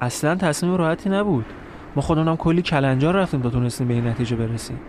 [0.00, 1.44] اصلا تصمیم راحتی نبود.
[1.96, 4.80] ما خودمونم کلی کلنجار رفتیم تا تونستیم به این نتیجه برسیم.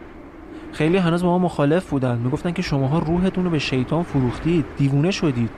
[0.71, 2.17] خیلی هنوز با ما مخالف بودن.
[2.17, 4.65] می‌گفتن که شماها روحتون رو به شیطان فروختید.
[4.77, 5.49] دیوونه شدید.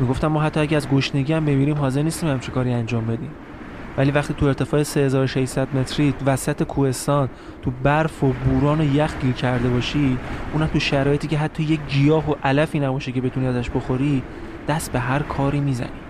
[0.00, 3.30] می‌گفتن ما حتی اگه از گشنگی هم بمیریم حاضر نیستیم همچین کاری انجام بدیم.
[3.96, 7.28] ولی وقتی تو ارتفاع 3600 متری وسط کوهستان
[7.62, 10.18] تو برف و بوران و یخ گیر کرده باشی
[10.52, 14.22] اونم تو شرایطی که حتی یک گیاه و علفی نباشه که بتونی ازش بخوری
[14.68, 16.01] دست به هر کاری می‌زنی.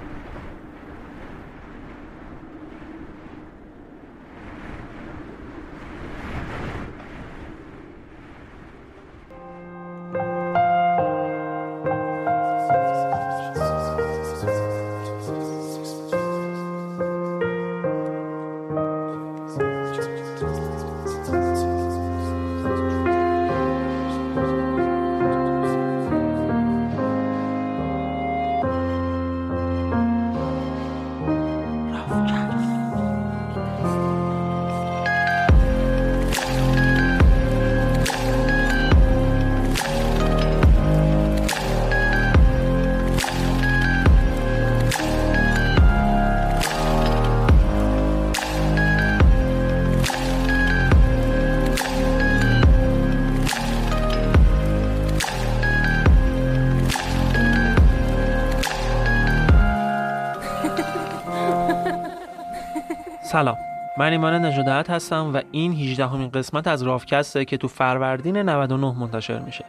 [63.33, 63.57] سلام.
[63.99, 68.93] من ایمان نجادت هستم و این 18 همین قسمت از رافکسته که تو فروردین 99
[68.99, 69.65] منتشر میشه.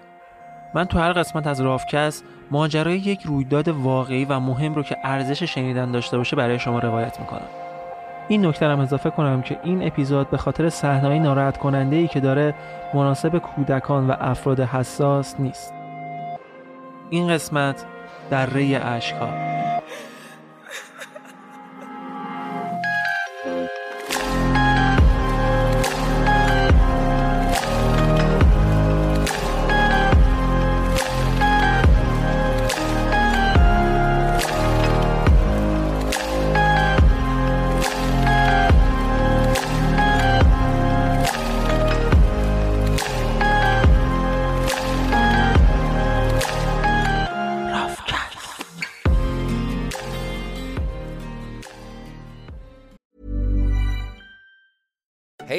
[0.74, 5.44] من تو هر قسمت از رافکست ماجرای یک رویداد واقعی و مهم رو که ارزش
[5.44, 7.48] شنیدن داشته باشه برای شما روایت می‌کنم.
[8.28, 12.20] این نکته هم اضافه کنم که این اپیزود به خاطر صحنه‌های ناراحت کننده ای که
[12.20, 12.54] داره
[12.94, 15.74] مناسب کودکان و افراد حساس نیست.
[17.10, 17.86] این قسمت
[18.30, 19.30] در ری اشکها.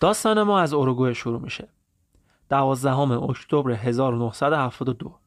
[0.00, 1.68] داستان ما از اروگوئه شروع میشه.
[2.48, 5.18] 12 اکتبر 1972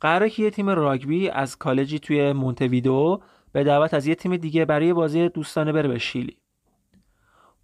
[0.00, 3.20] قراره که یه تیم راگبی از کالجی توی مونتویدو
[3.52, 6.36] به دعوت از یه تیم دیگه برای بازی دوستانه بره به شیلی.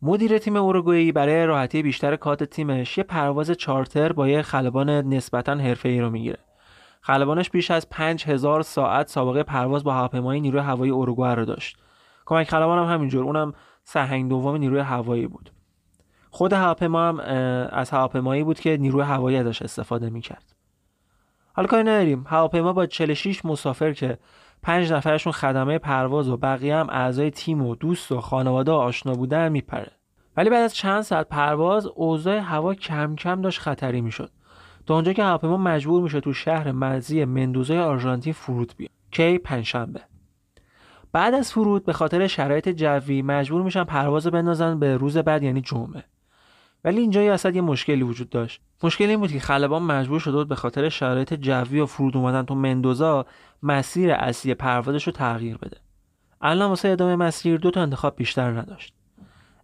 [0.02, 5.54] مدیر تیم اوروگوئی برای راحتی بیشتر کات تیمش یه پرواز چارتر با یه خلبان نسبتا
[5.54, 6.38] حرفه‌ای رو می‌گیره.
[7.00, 11.78] خلبانش بیش از 5000 ساعت سابقه پرواز با هواپیمای نیروی هوایی اوروگوئه رو داشت.
[12.26, 13.52] کمک خلبان هم همینجور اونم
[13.84, 15.55] سرهنگ دوم نیروی هوایی بود.
[16.36, 17.20] خود هواپیما هم
[17.72, 20.54] از هواپیمایی بود که نیروی هوایی ازش استفاده می‌کرد.
[21.52, 22.24] حالا کاری نداریم.
[22.28, 24.18] هواپیما با 46 مسافر که
[24.62, 29.12] پنج نفرشون خدمه پرواز و بقیه هم اعضای تیم و دوست و خانواده و آشنا
[29.12, 29.92] بودن میپره.
[30.36, 34.30] ولی بعد از چند ساعت پرواز اوضاع هوا کم کم داشت خطری می‌شد.
[34.86, 38.90] تا اونجا که هواپیما مجبور میشه تو شهر مرزی مندوزای آرژانتین فرود بیاد.
[39.10, 40.00] کی؟ پنجشنبه.
[41.12, 45.60] بعد از فرود به خاطر شرایط جوی مجبور میشن پرواز بندازن به روز بعد یعنی
[45.60, 46.04] جمعه.
[46.86, 48.60] ولی اینجا یه اصلا یه مشکلی وجود داشت.
[48.82, 52.42] مشکل این بود که خلبان مجبور شده بود به خاطر شرایط جوی و فرود اومدن
[52.42, 53.26] تو مندوزا
[53.62, 55.76] مسیر اصلی پروازش رو تغییر بده.
[56.40, 58.94] الان واسه ادامه مسیر دو تا انتخاب بیشتر نداشت.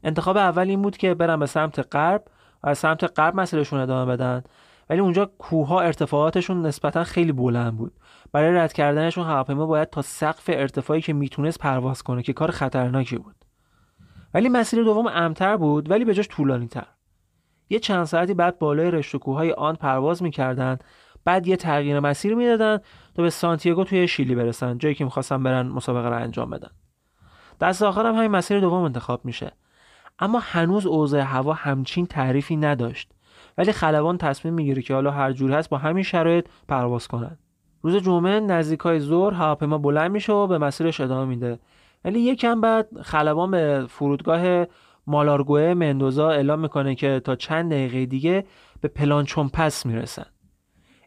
[0.05, 2.25] انتخاب اول این بود که برن به سمت غرب
[2.63, 4.43] و از سمت غرب مسیرشون ادامه بدن.
[4.91, 7.93] ولی اونجا کوه ارتفاعاتشون نسبتا خیلی بلند بود.
[8.33, 13.19] برای رد کردنشون هواپیما باید تا سقف ارتفاعی که می‌تونست پرواز کنه که کار خطرناکی
[13.19, 13.37] بود.
[14.35, 16.87] ولی مسیر دوم امتر بود ولی به جاش طولانی تر
[17.73, 20.79] یه چند ساعتی بعد بالای رشته کوههای آن پرواز می‌کردن
[21.25, 22.79] بعد یه تغییر مسیر می‌دادن
[23.15, 26.71] تا به سانتیاگو توی شیلی برسن جایی که می‌خواستن برن مسابقه رو انجام بدن.
[27.61, 29.53] دست آخر هم همین مسیر دوم انتخاب میشه.
[30.19, 33.13] اما هنوز اوضاع هوا همچین تعریفی نداشت.
[33.59, 37.39] ولی خلبان تصمیم می‌گیره که حالا هر جور هست با همین شرایط پرواز کنن.
[37.83, 41.59] روز جمعه نزدیک های ظهر هواپیما بلند میشه و به مسیرش ادامه میده.
[42.05, 44.67] ولی یکم بعد خلبان به فرودگاه
[45.07, 48.45] مالارگوه مندوزا اعلام می‌کنه که تا چند دقیقه دیگه
[48.81, 50.27] به پلانچون پس می‌رسن.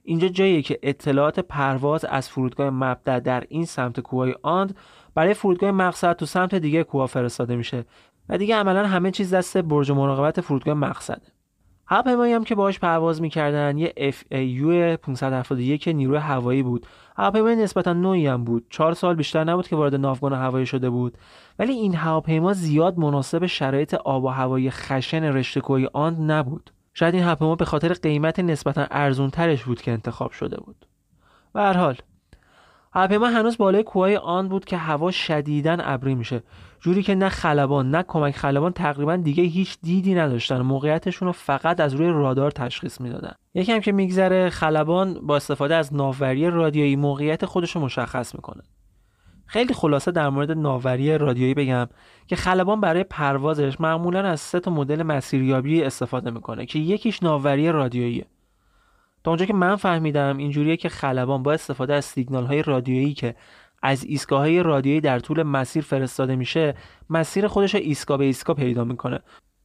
[0.03, 4.77] اینجا جاییه که اطلاعات پرواز از فرودگاه مبدع در این سمت کوههای آند
[5.15, 7.86] برای فرودگاه مقصد تو سمت دیگه کوه فرستاده میشه
[8.30, 11.34] و دیگه عملا همه چیز دست برج مراقبت فرودگاه مقصده.
[11.87, 16.85] هواپیمایی هم که باهاش پرواز می‌کردن یه FAU 571 نیروی هوایی بود.
[17.17, 18.65] هواپیمای نسبتا نوعی هم بود.
[18.69, 21.17] چهار سال بیشتر نبود که وارد ناوگان هوایی شده بود.
[21.59, 26.71] ولی این هواپیما زیاد مناسب شرایط آب و هوایی خشن رشته کوهی آن نبود.
[26.93, 30.85] شاید این هواپیما به خاطر قیمت نسبتا ارزون ترش بود که انتخاب شده بود.
[31.53, 31.95] به هر حال
[32.93, 36.43] هواپیما هنوز بالای کوههای آن بود که هوا شدیداً ابری میشه.
[36.81, 40.62] جوری که نه خلبان نه کمک خلبان تقریبا دیگه هیچ دیدی نداشتن.
[40.62, 43.33] موقعیتشون رو فقط از روی رادار تشخیص می‌دادن.
[43.54, 48.64] یکم که میگذره خلبان با استفاده از ناوری رادیویی موقعیت خودش رو مشخص می‌کنه.
[49.45, 51.88] خیلی خلاصه در مورد ناوری رادیویی بگم
[52.28, 57.71] که خلبان برای پروازش معمولا از سه تا مدل مسیریابی استفاده می‌کنه که یکیش ناوری
[57.71, 58.26] رادیوییه.
[59.23, 63.35] تا اونجا که من فهمیدم اینجوریه که خلبان با استفاده از سیگنال های رادیویی که
[63.85, 66.75] از ایستگاه های رادیویی در طول مسیر فرستاده میشه
[67.09, 69.19] مسیر خودش ایستگاه به ایستگاه پیدا می‌کنه.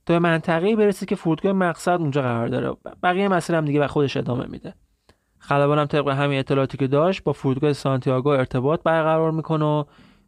[0.06, 2.76] تا به منطقه‌ای برسه که فرودگاه مقصد اونجا قرار داره.
[3.02, 4.74] بقیه مسیر هم دیگه به خودش ادامه میده.
[5.38, 9.84] خلبان هم طبق همین اطلاعاتی که داشت با فرودگاه سانتیاگو ارتباط برقرار می‌کنه و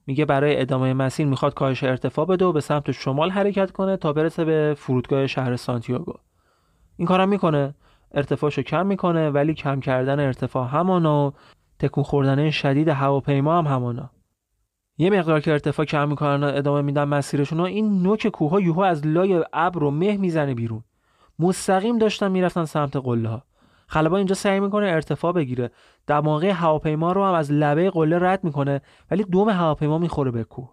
[0.06, 4.12] میگه برای ادامه مسیر می‌خواد کاهش ارتفاع بده و به سمت شمال حرکت کنه تا
[4.12, 6.14] برسه به فرودگاه شهر سانتیاگو.
[6.96, 7.74] این کارم می‌کنه.
[8.14, 11.32] ارتفاعشو کم می‌کنه ولی کم کردن ارتفاع همانا و
[11.82, 14.10] تکون خوردن شدید هواپیما هم همانا
[14.98, 19.06] یه مقدار که ارتفاع کم می‌کنن ادامه میدن مسیرشون و این نوک کوه یوهو از
[19.06, 20.84] لای ابر و مه می‌زنه بیرون.
[21.38, 23.42] مستقیم داشتن می‌رفتن سمت قله ها
[23.86, 25.70] خلبان اینجا سعی می‌کنه ارتفاع بگیره.
[26.06, 30.72] دماغه هواپیما رو هم از لبه قله رد می‌کنه ولی دوم هواپیما می‌خوره به کوه.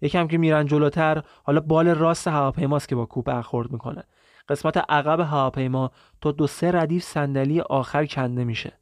[0.00, 4.04] یکم که میرن جلوتر حالا بال راست هواپیماست که با کوه برخورد می‌کنه.
[4.48, 8.72] قسمت عقب هواپیما تا دو سه ردیف صندلی آخر کنده میشه.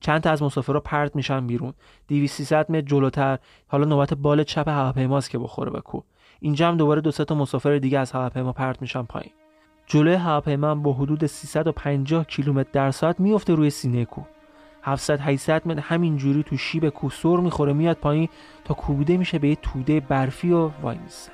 [0.00, 1.72] چند تا از مسافرها پرت میشن بیرون.
[2.08, 3.38] 200 متر جلوتر.
[3.68, 6.02] حالا نوبت بال چپ هواپیماست که بخوره به کوه
[6.40, 9.32] اینجا هم دوباره دو تا مسافر دیگه از هواپیما پرت میشن پایین.
[9.86, 14.26] جلوی هواپیما با حدود 350 کیلومتر در ساعت میفته روی سینه کوه
[14.82, 18.28] 700 800 متر همینجوری تو شیب کوه سر می‌خوره میاد پایین
[18.64, 21.32] تا کوبیده میشه به یه توده برفی و وای میسه.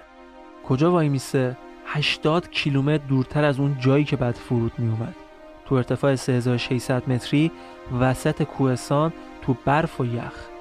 [0.64, 1.56] کجا وای میسه؟
[1.87, 5.25] 80 کیلومتر دورتر از اون جایی که بعد فرود میومد.
[5.66, 7.50] تو ارتفاع 3600 متری
[8.00, 10.55] وسط کوهستان تو برف و یخ.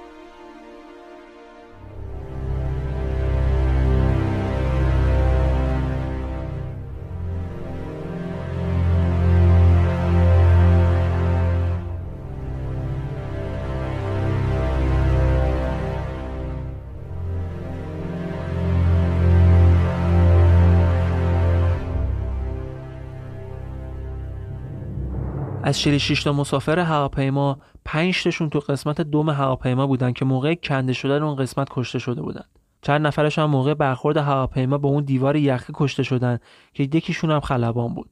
[25.65, 30.93] از 46 تا مسافر هواپیما 5 تاشون تو قسمت دوم هواپیما بودن که موقع کنده
[30.93, 32.43] شدن اون قسمت کشته شده بودن.
[32.81, 36.39] چند نفرش هم موقع برخورد هواپیما با اون دیوار یخی کشته شدن
[36.73, 38.09] که یکیشون هم خلبان بود.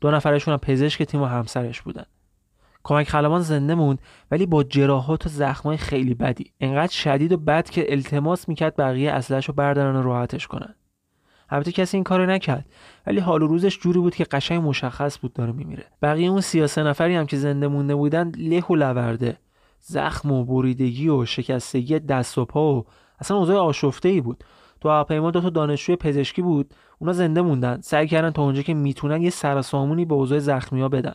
[0.00, 2.04] دو نفرشون هم پزشک تیم و همسرش بودن.
[2.84, 3.98] کمک خلبان زنده موند
[4.30, 6.52] ولی با جراحات و زخمای خیلی بدی.
[6.60, 10.74] انقدر شدید و بد که التماس می‌کرد بقیه اصلش رو بردارن و راحتش کنن.
[11.48, 12.66] البته کسی این کارو نکرد.
[13.06, 15.84] ولی حال و روزش جوری بود که قشنگ مشخص بود داره میمیره.
[16.02, 19.38] بقیه اون سیاسه نفری هم که زنده مونده بودن له و لورده.
[19.80, 22.84] زخم و بریدگی و شکستگی دست و پا و
[23.20, 24.44] اصلا اوضاع آشفته ای بود.
[24.80, 27.80] تو هواپیما دو تا دانشجوی پزشکی بود اونا زنده موندن.
[27.80, 31.14] سعی کردن تا اونجا که می‌تونن یه سرسامونی به اوضاع زخمیا بدن.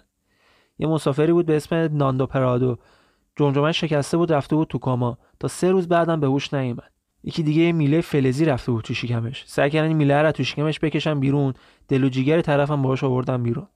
[0.79, 2.77] یه مسافری بود به اسم ناندو پرادو.
[3.35, 6.90] جمجمه شکسته بود رفته بود تو کاما تا سه روز بعدم به هوش نیومد.
[7.23, 9.43] یکی دیگه میله فلزی رفته بود تو شکمش.
[9.47, 11.53] سعی کردن میله رو تو شکمش بکشن بیرون.
[11.87, 13.67] دل و جیگر طرفم باهاش آوردن بیرون.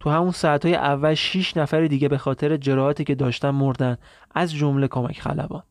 [0.00, 3.96] تو همون ساعتهای اول 6 نفر دیگه به خاطر جراحاتی که داشتن مردن
[4.34, 5.62] از جمله کمک خلبان.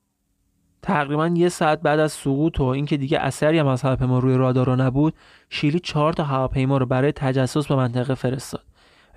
[0.82, 4.75] تقریبا یه ساعت بعد از سقوط و اینکه دیگه اثری هم از هواپیما روی رادار
[4.75, 5.13] نبود
[5.50, 8.63] شیلی چهار تا هواپیما رو برای تجسس به منطقه فرستاد.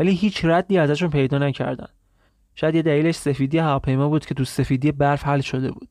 [0.00, 1.88] ولی هیچ ردی ازشون پیدا نکردن.
[2.54, 5.88] شاید یه دلیلش سفیدی هواپیما بود که تو سفیدی برف حل شده بود.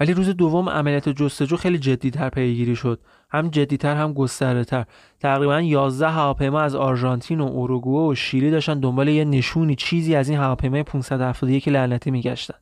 [0.00, 3.00] ولی روز دوم عملیات جستجو خیلی جدیتر پیگیری شد.
[3.30, 4.86] هم جدیتر هم گسترده
[5.20, 10.28] تقریبا 11 هواپیما از آرژانتین و اوروگوئه و شیلی داشتن دنبال یه نشونی چیزی از
[10.28, 12.54] این هواپیمای 571 لعنتی میگشتن.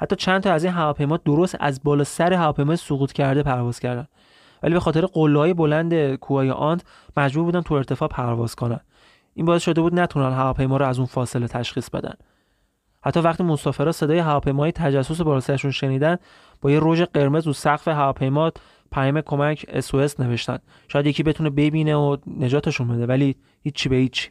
[0.00, 4.06] حتی چند تا از این هواپیما درست از بالا سر هواپیما سقوط کرده پرواز کردن.
[4.62, 6.82] ولی به خاطر قله‌های بلند کوههای آند
[7.16, 8.80] مجبور بودن تو ارتفاع پرواز کنن.
[9.34, 12.14] این باعث شده بود نتونن هواپیما رو از اون فاصله تشخیص بدن.
[13.04, 16.16] حتی وقتی مسافرها صدای هواپیمای تجسس بالا سرشون شنیدن
[16.60, 18.52] با یه رژ قرمز و سقف هواپیما
[18.92, 20.58] پیام کمک SOS نوشتن.
[20.88, 24.30] شاید یکی بتونه ببینه و نجاتشون بده ولی هیچی به هیچ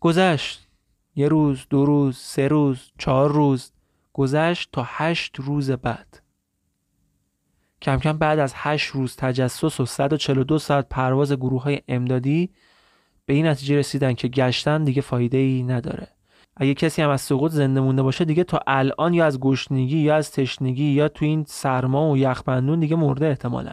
[0.00, 0.68] گذشت.
[1.16, 3.72] یه روز دو روز سه روز چهار روز.
[4.12, 6.22] گذشت تا هشت روز بعد.
[7.82, 12.50] کم کم بعد از هشت روز تجسس و 142 ساعت پرواز گروه های امدادی
[13.26, 16.13] به این نتیجه رسیدن که گشتن دیگه فایده ای نداره.
[16.56, 20.16] اگه کسی هم از سقوط زنده مونده باشه دیگه تا الان یا از گشنگی یا
[20.16, 23.72] از تشنگی یا تو این سرما و یخبندون دیگه مرده احتمالا.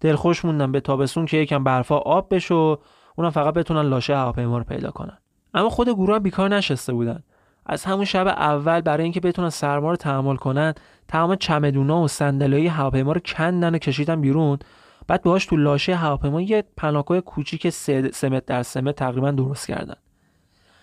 [0.00, 2.76] دلخوش موندن به تابستون که یکم برفا آب بشه و
[3.16, 5.18] اونا فقط بتونن لاشه هواپیما رو پیدا کنن.
[5.54, 7.22] اما خود گروه بیکار نشسته بودن.
[7.66, 10.74] از همون شب اول برای اینکه بتونن سرما رو تحمل کنن
[11.08, 14.58] تمام چمدونا و صندلیای هواپیما رو کندن و کشیدن بیرون.
[15.06, 19.66] بعد باهاش تو لاشه هواپیما یه پناهگاه کوچیک 3 متر در 3 متر تقریبا درست
[19.66, 19.96] کردن.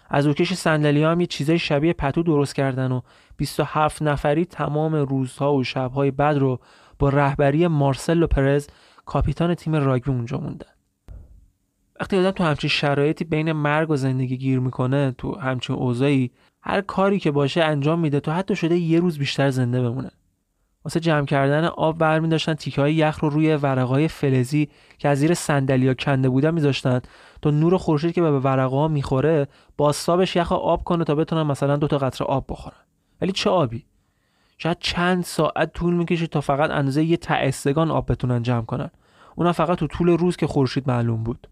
[0.10, 3.02] از روکش صندلی هم یه چیزای شبیه پتو درست کردن و
[3.38, 6.60] 27 نفری تمام روزها و شبهای بعد رو
[7.00, 8.68] با رهبری مارسلو پرز
[9.06, 10.68] کاپیتان تیم راگبی اونجا موندن.
[12.00, 16.82] وقتی آدم تو همچین شرایطی بین مرگ و زندگی گیر می‌کنه تو همچین اوضاعی هر
[16.82, 20.12] کاری که باشه انجام میده تو حتی شده یه روز بیشتر زنده بمونه.
[20.86, 25.18] واسه جمع کردن آب برمی داشتن تیکه های یخ رو روی ورقای فلزی که از
[25.18, 27.02] زیر صندلیا کنده بودن میذاشتن
[27.42, 31.88] تا نور خورشید که به ورقه می‌خوره باستابش یخ آب کنه تا بتونن مثلا دو
[31.88, 32.78] تا قطره آب بخورن.
[33.22, 33.86] ولی چه آبی؟
[34.58, 38.90] شاید چند ساعت طول می‌کشه تا فقط اندازه یه تعستگان آب بتونن جمع کنن.
[39.36, 41.48] اونا فقط تو طول روز که خورشید معلوم بود.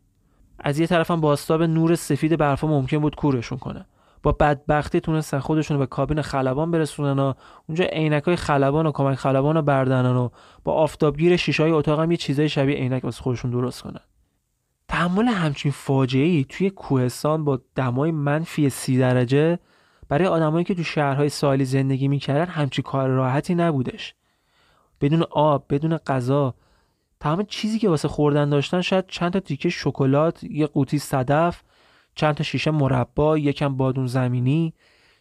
[0.60, 3.86] از یه طرفم باستاب نور سفید برفا ممکن بود کورشون کنه.
[4.24, 7.34] با بدبختی تونستن خودشون به کابین خلبان برسونن و
[7.68, 10.30] اونجا عینک های خلبان و کمک خلبان رو بردنن و
[10.64, 14.02] با آفتابگیر شیشای اتاق هم یه چیزای شبیه عینک واسه خودشون درست کنن.
[14.88, 19.60] تحمل همچین فاجعه ای توی کوهستان با دمای منفی سی درجه
[20.10, 24.16] برای آدمایی که تو شهرهای سالی زندگی می‌کردن همچین کار راحتی نبودش.
[25.02, 26.56] بدون آب بدون غذا
[27.20, 31.64] تمام چیزی که واسه خوردن داشتن شاید چند تا تیکه شکلات یه قوطی صدف
[32.16, 34.74] چند تا شیشه مربا یکم بادون زمینی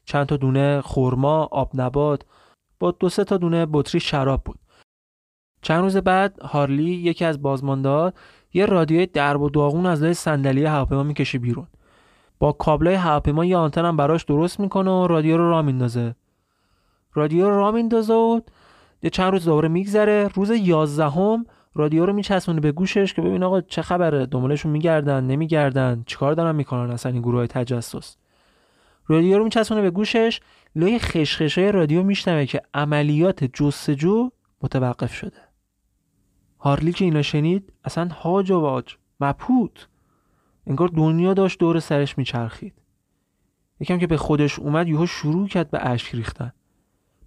[0.04, 2.22] چند تا دونه خرما آب نبات
[2.78, 4.58] با دو سه تا دونه بطری شراب بود.
[5.62, 8.12] چند روز بعد هارلی یکی از بازماندار
[8.54, 11.66] یه رادیوی درب و داغون از لای صندلی هواپیما می‌کشه بیرون.
[12.38, 16.14] با کابلای هواپیما یه آنتن هم براش درست می‌کنه و رادیو رو راه میندازه.
[17.14, 18.40] رادیو رو راه میندازه و
[19.02, 20.28] یه چند روز دوباره میگذره.
[20.34, 26.02] روز یازدهم رادیو رو میچسبونه به گوشش که ببین آقا چه خبره دنبالشون میگردن نمیگردن
[26.06, 28.16] چیکار دارن می‌کنن اصلا این گروه تجسس.
[29.06, 30.40] رادیو رو میچسبونه به گوشش
[30.76, 34.30] لای خشخشای رادیو میشنوه که عملیات جستجو
[34.62, 35.43] متوقف شده.
[36.64, 39.88] هارلی که اینا شنید اصلا هاج و واج مپوت
[40.66, 42.74] انگار دنیا داشت دور سرش میچرخید.
[43.80, 46.52] یکم که به خودش اومد یهو شروع کرد به اشک ریختن.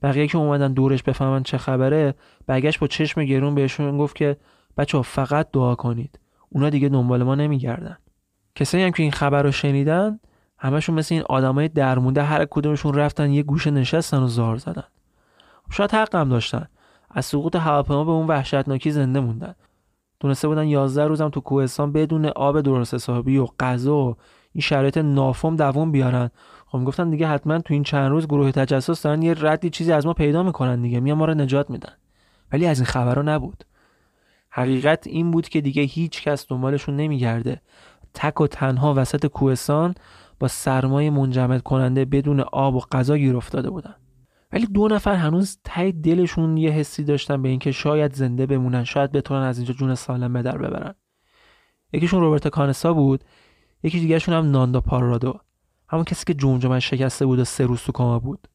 [0.01, 2.15] بقیه که اومدن دورش بفهمن چه خبره
[2.47, 4.37] برگشت با چشم گرون بهشون گفت که
[4.77, 6.19] بچه فقط دعا کنید.
[6.49, 7.97] اونا دیگه دنبال ما نمیگردن.
[8.55, 10.19] کسایی هم که این خبر رو شنیدن
[10.57, 14.87] همشون مثل این آدمای درمونده هر کدومشون رفتن یه گوشه نشستن و زار زدن.
[15.69, 16.67] شاید حق هم داشتن.
[17.17, 19.55] از سقوط هواپیما به اون وحشتناکی زنده موندن.
[20.19, 24.15] دونسته بودن 11 روزم تو کوهستان بدون آب درست حسابی و غذا و
[24.53, 26.29] این شرایط نافم دووم بیارن.
[26.65, 30.05] خب گفتن دیگه حتما تو این چند روز گروه تجسس دارن یه ردی چیزی از
[30.05, 30.99] ما پیدا می‌کنن دیگه.
[30.99, 31.93] میان ما رو نجات میدن.
[32.51, 33.63] ولی از این خبرها نبود.
[34.49, 37.61] حقیقت این بود که دیگه هیچ کس دنبالشون نمیگرده.
[38.13, 39.95] تک و تنها وسط کوهستان
[40.39, 43.95] با سرمای منجمد کننده بدون آب و غذا گیر افتاده بودن.
[44.57, 49.11] ولی دو نفر هنوز ته دلشون یه حسی داشتن به اینکه شاید زنده بمونن شاید
[49.11, 50.95] بتونن از اینجا جون سالم به در ببرن.
[51.93, 53.23] یکیشون روبرت کانسا بود
[53.83, 55.39] یکی دیگهشون هم ناندا پارادو.
[55.89, 58.47] همون کسی که جمجمش شکسته بود و سه روز تو کاما بود.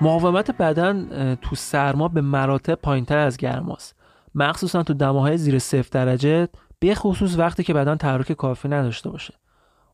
[0.00, 3.96] مقاومت بدن تو سرما به مراتب پایینتر از گرماست.
[4.34, 9.34] مخصوصا تو دماهای زیر صفر درجه به خصوص وقتی که بدن تحرک کافی نداشته باشه.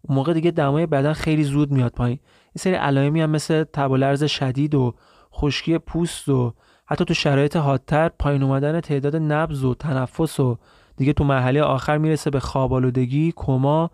[0.03, 2.19] اون موقع دیگه دمای بدن خیلی زود میاد پایین.
[2.45, 4.95] این سری علائمی هم مثل تب و شدید و
[5.35, 6.55] خشکی پوست و
[6.87, 10.59] حتی تو شرایط حادتر پایین اومدن تعداد نبض و تنفس و
[10.97, 13.91] دیگه تو مرحله آخر می‌رسه به خوابالودگی کما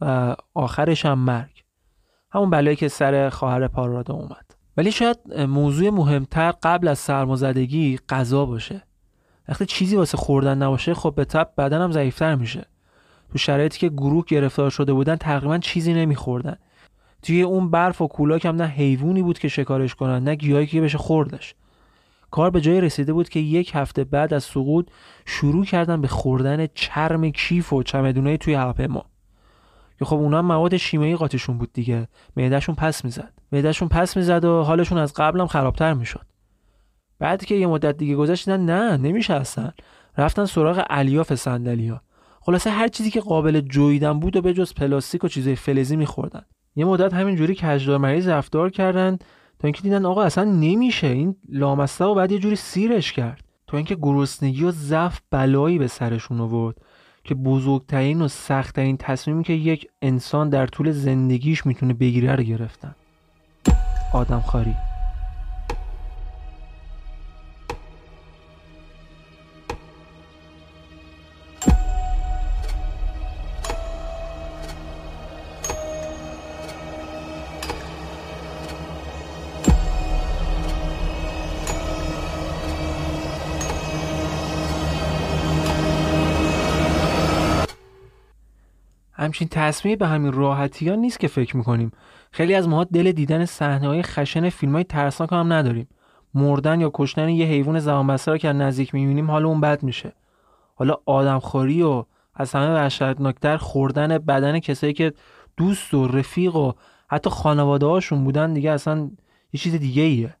[0.00, 1.64] و آخرش هم مرگ.
[2.32, 4.49] همون بلایی که سر خواهر پارادا اومد.
[4.80, 8.82] ولی شاید موضوع مهمتر قبل از سرمازدگی غذا باشه.
[9.48, 12.66] وقتی چیزی واسه خوردن نباشه خب به تب بدنم ضعیفتر میشه.
[13.32, 16.56] تو شرایطی که گروه گرفتار شده بودن تقریبا چیزی نمیخوردن.
[17.22, 20.80] توی اون برف و کولاک هم نه حیوانی بود که شکارش کنن نه گیاهی که
[20.80, 21.54] بشه خوردش.
[22.30, 24.86] کار به جای رسیده بود که یک هفته بعد از سقوط
[25.26, 29.09] شروع کردن به خوردن چرم کیف و چمدونای توی هواپیما.
[30.00, 32.08] که خب اونا مواد شیمیایی قاطیشون بود دیگه.
[32.36, 33.32] معدهشون پس می‌زد.
[33.52, 36.26] معدهشون پس می‌زد و حالشون از قبلم خرابتر می‌شد.
[37.18, 39.70] بعد که یه مدت دیگه گذشت نه نمیشه اصلا.
[40.18, 42.00] رفتن سراغ الیاف صندلیا
[42.40, 46.42] خلاصه هر چیزی که قابل جویدن بود و به جز پلاستیک و چیزای فلزی میخوردن.
[46.76, 49.18] یه مدت همینجوری کجدار مریض رفتار کردن
[49.58, 51.06] تا اینکه دیدن آقا اصلا نمیشه.
[51.06, 53.44] این لامسته و بعد یه جوری سیرش کرد.
[53.66, 56.76] تا اینکه گرسنگی و ضعف بلایی به سرشون آورد.
[57.24, 62.94] که بزرگترین و سختترین تصمیمی که یک انسان در طول زندگیش می‌تونه بگیره رو گرفتن.
[64.12, 64.40] آدم
[89.30, 91.90] همچین تصمیمی به همین راحتی ها نیست که فکر می‌کنیم.
[92.30, 95.88] خیلی از ماها دل دیدن صحنه های خشن فیلم های ترسناک هم نداریم.
[96.34, 100.12] مردن یا کشتن یه حیوان زبان رو که نزدیک می‌بینیم حالا اون بد میشه.
[100.74, 105.12] حالا آدمخوری و از همه وحشتناکتر خوردن بدن کسایی که
[105.56, 106.72] دوست و رفیق و
[107.08, 109.10] حتی خانواده هاشون بودن دیگه اصلا
[109.52, 110.36] یه چیز دیگه ایه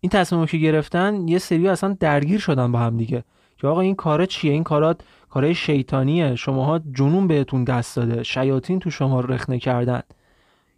[0.00, 3.24] این تصمیمی که گرفتن یه سری اصلا درگیر شدن با هم دیگه.
[3.60, 6.34] که آقا این کارا چیه؟ این کارات کارهای شیطانیه.
[6.34, 8.22] شماها جنون بهتون دست داده.
[8.22, 10.02] شیاطین تو شما رخنه کردن.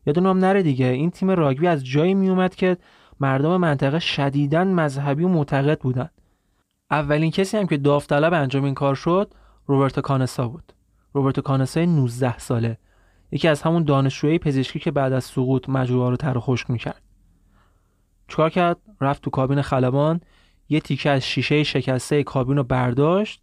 [0.07, 0.87] یادون هم نره دیگه.
[0.87, 2.77] این تیم راگبی از جایی میومد که
[3.21, 6.09] مردم منطقه شدیداً مذهبی و معتقد بودن.
[6.91, 9.35] اولین کسی هم که داوطلب انجام این کار شد
[9.67, 10.73] روبرت کانسا بود.
[11.13, 12.79] روبرت کانسا 19 ساله.
[13.33, 17.03] یکی از همون دانشجوی پزشکی که بعد از سقوط مجروحا رو تر خشک می‌کرد.
[18.29, 20.21] چکار کرد؟ رفت تو کابین خلبان.
[20.69, 23.43] یه تیکه از شیشه شکسته کابین رو برداشت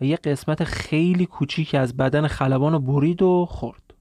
[0.00, 3.94] و یه قسمت خیلی کوچیکی از بدن خلبان رو برید و خورد.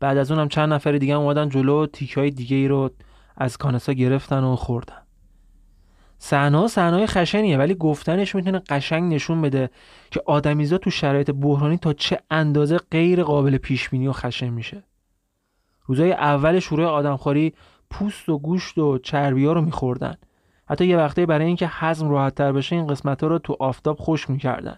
[0.00, 2.90] بعد از اونم چند نفر دیگه اومدن جلو تیکه های دیگه ای رو
[3.36, 5.02] از کانسا گرفتن و خوردن.
[6.18, 9.70] صحنه صحنه خشنیه ولی گفتنش می‌تونه قشنگ نشون بده
[10.10, 14.84] که آدمیزا تو شرایط بحرانی تا چه اندازه غیر قابل پیش بینی و خشن میشه.
[15.86, 17.54] روزای اول شروع آدمخواری
[17.90, 20.14] پوست و گوشت و چربی ها رو میخوردن.
[20.70, 23.98] حتی یه وقته برای اینکه هضم راحت تر بشه این قسمت ها رو تو آفتاب
[23.98, 24.76] خوش می‌کردن.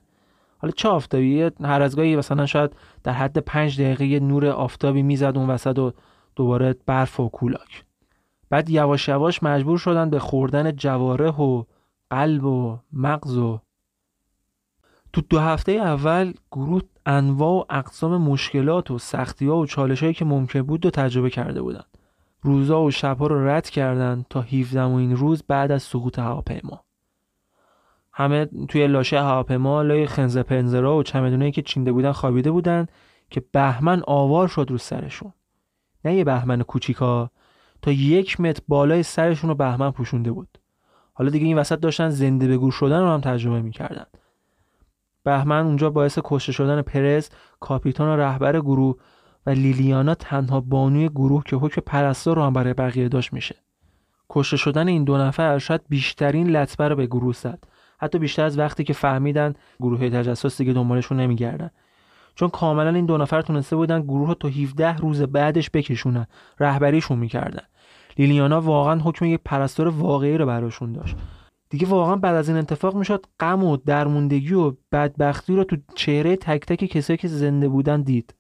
[0.59, 5.03] حالا چه آفتابی؟ هر از گاهی مثلا شاید در حد پنج دقیقه یه نور آفتابی
[5.03, 5.93] می‌زد اون وسط و
[6.37, 7.85] دوباره برف و کولاک.
[8.51, 11.65] بعد یواش یواش مجبور شدن به خوردن جواره و
[12.11, 13.61] قلب و مغز و
[15.13, 20.15] تو دو هفته اول گروه انواع و اقسام مشکلات و سختی ها و چالش هایی
[20.15, 21.85] که ممکن بود رو تجربه کرده بودن.
[22.43, 26.85] روزا و شبها رو رد کردن تا 17 این روز بعد از سقوط هواپیما.
[28.13, 32.87] همه توی لاشه هواپیما لای خنزه پنزرا و چمدونایی که چینده بودن خوابیده بودن
[33.31, 35.33] که بهمن آوار شد رو سرشون.
[36.05, 37.31] نه یه بهمن کوچیکا
[37.83, 40.59] تا یک متر بالای سرشون رو بهمن پوشونده بود.
[41.15, 44.07] حالا دیگه این وسط داشتن زنده به گور شدن رو هم ترجمه می‌کردن.
[45.25, 47.29] بهمن اونجا باعث کشته شدن پرز
[47.61, 48.97] کاپیتان و رهبر گروه
[49.47, 53.57] و لیلیانا تنها بانوی گروه که حکم پرستار رو هم برای بقیه داشت میشه.
[54.31, 57.65] کشته شدن این دو نفر شاید بیشترین لطمه رو به گروه زد.
[57.99, 61.71] حتی بیشتر از وقتی که فهمیدن گروه تجسس دیگه دنبالشون نمیگردن.
[62.35, 66.27] چون کاملا این دو نفر تونسته بودن گروه رو تا 17 روز بعدش بکشونن
[66.61, 67.63] رهبریشون می‌کردن.
[68.19, 71.17] لیلیانا واقعا حکم یک پرستار واقعی رو براشون داشت.
[71.71, 76.37] دیگه واقعا بعد از این اتفاق می‌شد غم و درموندگی و بدبختی رو تو چهره
[76.37, 78.35] تک تک کسایی که زنده بودن دید.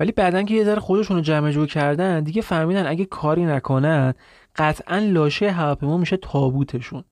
[0.00, 4.14] ولی بعدا که یه ذره خودشون رو جمع جور کردن دیگه فهمیدن اگه کاری نکنن
[4.56, 7.04] قطعا لاشه هواپیما میشه تابوتشون.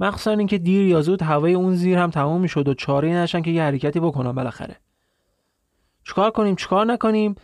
[0.00, 3.50] مخصوصا اینکه دیر یا زود هوای اون زیر هم تمام می‌شد و چاره نشن که
[3.50, 4.76] یه حرکتی بکنن بالاخره.
[6.04, 7.34] چیکار کنیم؟ چیکار نکنیم؟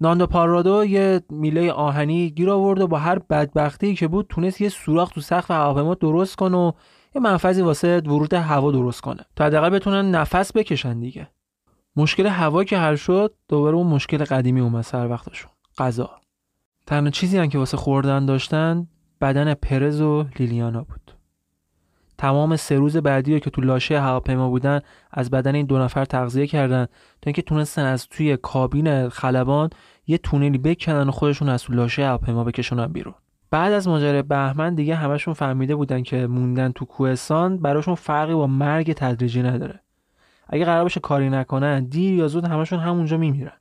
[0.00, 4.68] ناندو پارادو یه میله آهنی گیر آورد و با هر بدبختی که بود تونست یه
[4.68, 6.72] سوراخ تو سقف هواپیما درست کنه و
[7.14, 9.24] یه منفذی واسه ورود هوا درست کنه.
[9.36, 11.28] تا حداقل بتونن نفس بکشن دیگه.
[11.96, 15.50] مشکل هوا که حل شد دوباره اون مشکل قدیمی اومد سر وقتشون.
[15.78, 16.10] غذا.
[16.86, 18.88] تنها چیزی هم که واسه خوردن داشتن
[19.20, 21.12] بدن پرز و لیلیانا بود.
[22.18, 24.80] تمام سه روز بعدی رو که تو لاشه هواپیما بودن
[25.12, 29.70] از بدن این دو نفر تغذیه کردن تا اینکه تونستن از توی کابین خلبان
[30.06, 33.14] یه تونلی بکنن و خودشون از تو لاشه هواپیما بکشونن بیرون.
[33.50, 38.46] بعد از ماجرای بهمن دیگه همشون فهمیده بودن که موندن تو کوهستان براشون فرقی با
[38.46, 39.83] مرگ تدریجی نداره.
[40.48, 43.58] اگه قرار باشه کاری نکنن دیر یا زود همشون همونجا میمیرن.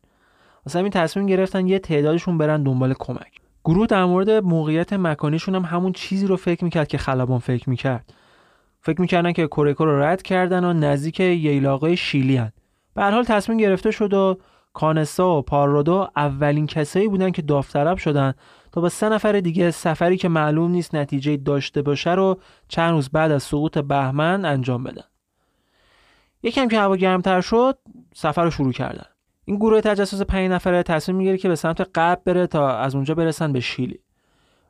[0.66, 3.32] واسه همین تصمیم گرفتن یه تعدادشون برن دنبال کمک.
[3.66, 8.14] گروه در مورد موقعیت مکانیشون هم همون چیزی رو فکر می‌کرد که خلبان فکر می‌کرد.
[8.82, 12.52] فکر می‌کردن که کورکو رو رد کردن و نزدیک ییلاقای شیلی هن.
[12.96, 14.38] به حال تصمیم گرفته شد و
[14.74, 18.34] کانسا و پارودو اولین کسایی بودن که داوطلب شدن
[18.72, 23.10] تا با سه نفر دیگه سفری که معلوم نیست نتیجه داشته باشه رو چند روز
[23.10, 25.04] بعد از سقوط بهمن انجام بدن.
[26.44, 27.78] یکم که هوا گرمتر شد
[28.14, 29.06] سفر رو شروع کردن.
[29.46, 33.16] این گروه تجسس پنج نفره تصمیم می‌گیره که به سمت غرب بره تا از اونجا
[33.16, 34.00] برسن به شیلی.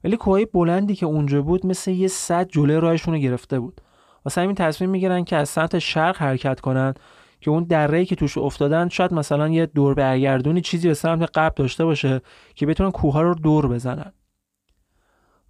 [0.04, 3.82] ولی کوههای بلندی که اونجا بود مثل یه صد جلوی راهشون رو گرفته بود.
[4.26, 6.94] واسه همین تصمیم می‌گیرن که از سمت شرق حرکت کنن
[7.42, 11.54] که اون دره که توش افتادن شاید مثلا یه دور برگردونی چیزی به سمت غرب
[11.56, 12.22] داشته باشه
[12.56, 14.14] که بتونن کوه رو دور بزنن.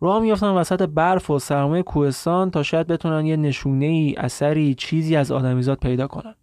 [0.03, 5.15] راه میافتن وسط برف و سرمایه کوهستان تا شاید بتونن یه نشونه ای اثری چیزی
[5.15, 6.35] از آدمیزاد پیدا کنن.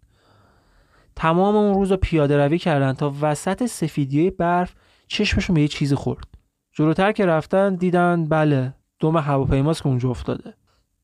[1.15, 4.75] تمام اون روز رو پیاده روی کردن تا وسط سفیدی برف
[5.07, 6.27] چشمشون به یه چیزی خورد.
[6.73, 10.53] جلوتر که رفتن دیدن بله دوم هواپیماست که اونجا افتاده.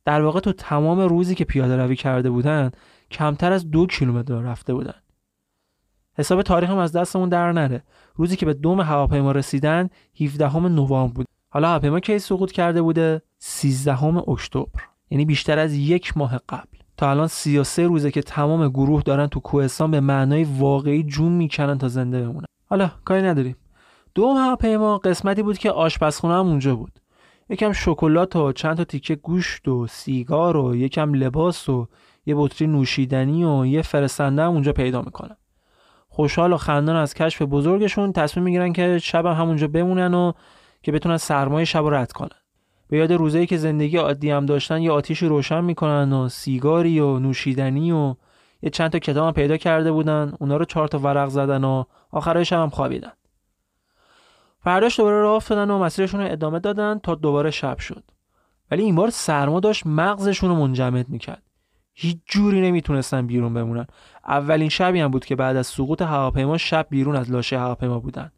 [0.06, 2.72] در واقع تو تمام روزی که پیاده روی کرده بودن
[3.12, 5.02] کمتر از دو کیلومتر رفته بودن.
[6.14, 7.84] حساب تاریخ هم از دستمون در نره.
[8.16, 9.90] روزی که به دوم هواپیما رسیدن
[10.22, 11.37] 17 نوامبر بود.
[11.50, 14.82] حالا هواپیما کی سقوط کرده بوده؟ 13 اکتبر.
[15.10, 16.78] یعنی بیشتر از یک ماه قبل.
[16.98, 21.78] تا الان 33 روزه که تمام گروه دارن تو کوهستان به معنای واقعی جون می‌کنن
[21.78, 22.46] تا زنده بمونن.
[22.70, 23.56] حالا کاری نداریم.
[24.16, 27.00] دوم هواپیما قسمتی بود که آشپزخونه هم اونجا بود.
[27.50, 31.88] یکم شکلات و چند تا تیکه گوشت و سیگار و یکم لباس و
[32.26, 35.38] یه بطری نوشیدنی و یه فرستنده هم اونجا پیدا می‌کنن.
[36.10, 40.32] خوشحال و خندان از کشف بزرگشون تصمیم می‌گیرن که شب همونجا بمونن و
[40.88, 42.38] که بتونن سرمایه شب رو رد کنن.
[42.90, 47.20] به یاد روزایی که زندگی عادی هم داشتن یه آتیشی روشن می‌کنن و سیگاری و
[47.20, 48.16] نوشیدنی و
[48.62, 50.34] یه چند تا کتاب هم پیدا کرده بودن.
[50.40, 53.12] اونا رو چهار تا ورق زدن و آخرای شب هم خوابیدن.
[54.60, 58.04] فرداش دوباره راه افتادن و مسیرشون رو ادامه دادن تا دوباره شب شد.
[58.72, 61.44] ولی این بار سرما داشت مغزشون رو منجمد می‌کرد.
[61.94, 63.88] هیچ جوری نمی‌تونستن بیرون بمونن.
[64.28, 68.32] اولین شبی هم بود که بعد از سقوط هواپیما شب بیرون از لاشه هواپیما بودن.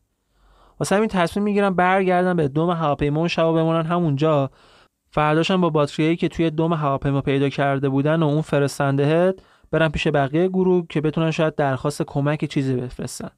[0.79, 4.49] واسه همین تصمیم می‌گیرن برگردن به دوم هواپیما و شب بمونن همونجا.
[5.11, 9.35] فرداشم با باتریایی که توی دم هواپیما پیدا کرده بودن و اون فرستندهت
[9.71, 13.29] برن پیش بقیه گروه که بتونن شاید درخواست کمک چیزی بفرستن.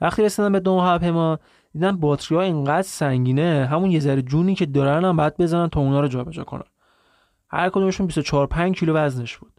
[0.00, 1.38] وقتی رسیدن به دم هواپیما
[1.72, 3.68] دیدن باتری ها اینقدر سنگینه.
[3.70, 6.62] همون یه ذره جونی که دارن هم بعد بزنن تا اونا رو جابجا کنن.
[7.50, 9.52] هر کدومشون 24 5 کیلو وزنش بود.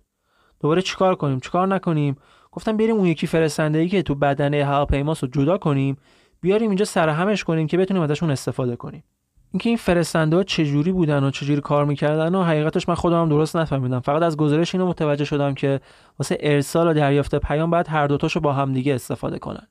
[0.60, 2.15] دوباره چیکار کنیم؟ چیکار نکنیم؟
[2.52, 5.98] گفتم بریم اون یکی فرستنده ای که تو بدنه هواپیماست رو جدا کنیم.
[6.43, 9.03] بیاریم اینجا سرهمش کنیم که بتونیم ازشون استفاده کنیم.
[9.51, 13.56] اینکه این فرستنده ها چجوری بودن و چجوری کار می‌کردن و حقیقتش من خودم درست
[13.56, 13.99] نفهمیدم.
[13.99, 15.79] فقط از گزارش اینو متوجه شدم که
[16.19, 19.67] واسه ارسال و دریافت پیام باید هر دوتاشو با هم دیگه استفاده کنن.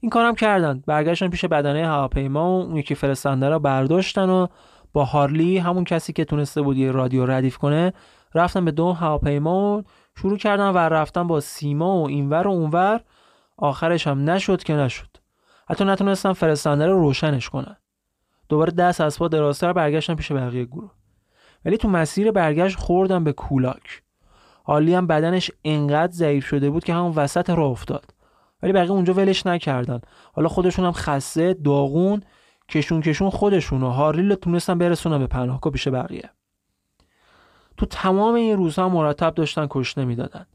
[0.00, 0.82] این کارم کردن.
[0.86, 4.46] برگشتن پیش بدنه هواپیما و اون یکی فرستنده را برداشتن و
[4.92, 7.92] با هارلی همون کسی که تونسته بود یه رادیو ردیف کنه
[8.34, 9.82] رفتن به دو هواپیما و
[10.16, 13.00] شروع کردن و رفتن با سیما و اینور و اونور.
[13.56, 15.19] آخرش هم نشد که نشد.
[15.70, 17.76] حتی نتونستن فرستنده رو روشنش کنن.
[18.48, 20.90] دوباره دست از پا درازتر برگشتن پیش بقیه گروه.
[21.64, 24.02] ولی تو مسیر برگشت خوردن به کولاک.
[24.64, 28.14] حالی هم بدنش انقدر ضعیف شده بود که همون وسط راه افتاد.
[28.62, 30.00] ولی بقیه اونجا ولش نکردن.
[30.32, 32.22] حالا خودشون هم خسته داغون
[32.68, 36.30] کشون کشون خودشون و هاریل تونستن برسونن به پناهگاه پیش بقیه.
[37.76, 40.46] تو تمام این روزها مرتب داشتن کشته می‌دادن.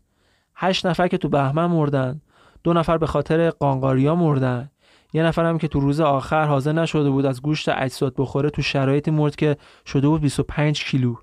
[0.55, 2.21] هشت نفر که تو بهمن مردن
[2.63, 4.71] دو نفر به خاطر قانقاریا مردن.
[5.15, 8.61] یه نفر هم که تو روز آخر حاضر نشده بود از گوشت اجساد بخوره تو
[8.61, 11.15] شرایطی مرد که شده بود 25 کیلو.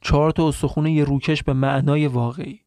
[0.00, 2.60] چهار تا استخونه یه روکش به معنای واقعی.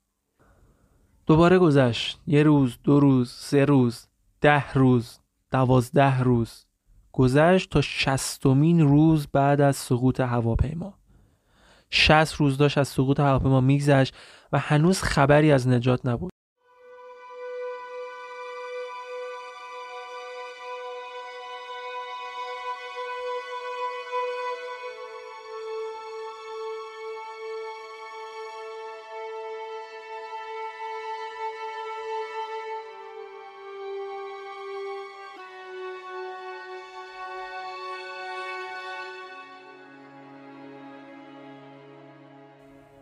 [1.26, 2.22] دوباره گذشت.
[2.28, 4.08] یه روز دو روز سه روز
[4.42, 5.20] ده روز
[5.52, 6.66] دوازده روز.
[7.12, 10.94] گذشت تا شستمین روز بعد از سقوط هواپیما.
[11.90, 14.16] شست روز داشت از سقوط هواپیما میگذشت
[14.52, 16.37] و هنوز خبری از نجات نبود.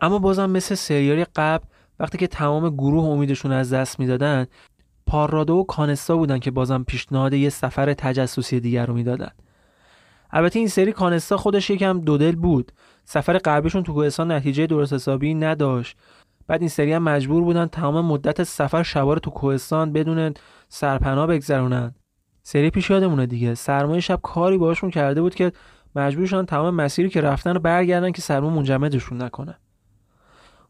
[0.06, 1.64] اما بازم مثل سریال قبل
[2.00, 4.46] وقتی که تمام گروه امیدشون از دست می‌دادن
[5.06, 9.30] پارادو و کانستا بودن که بازم پیشنهاد یه سفر تجسسی دیگر رو می‌دادن.
[10.30, 12.72] البته این سری کانستا خودش یکم دودل بود.
[13.04, 15.96] سفر قبلشون تو کوهستان نتیجه درست حسابی نداشت.
[16.46, 20.34] بعد این سری هم مجبور بودن تمام مدت سفر شبار تو کوهستان بدون
[20.68, 21.94] سرپناه بگذرونن.
[22.42, 23.54] سری پیش یادمونه دیگه.
[23.54, 25.52] سرمایه شب کاری باشون کرده بود که
[25.96, 29.58] مجبور شدن تمام مسیری که رفتن رو برگردن که سرما منجمدشون نکنه.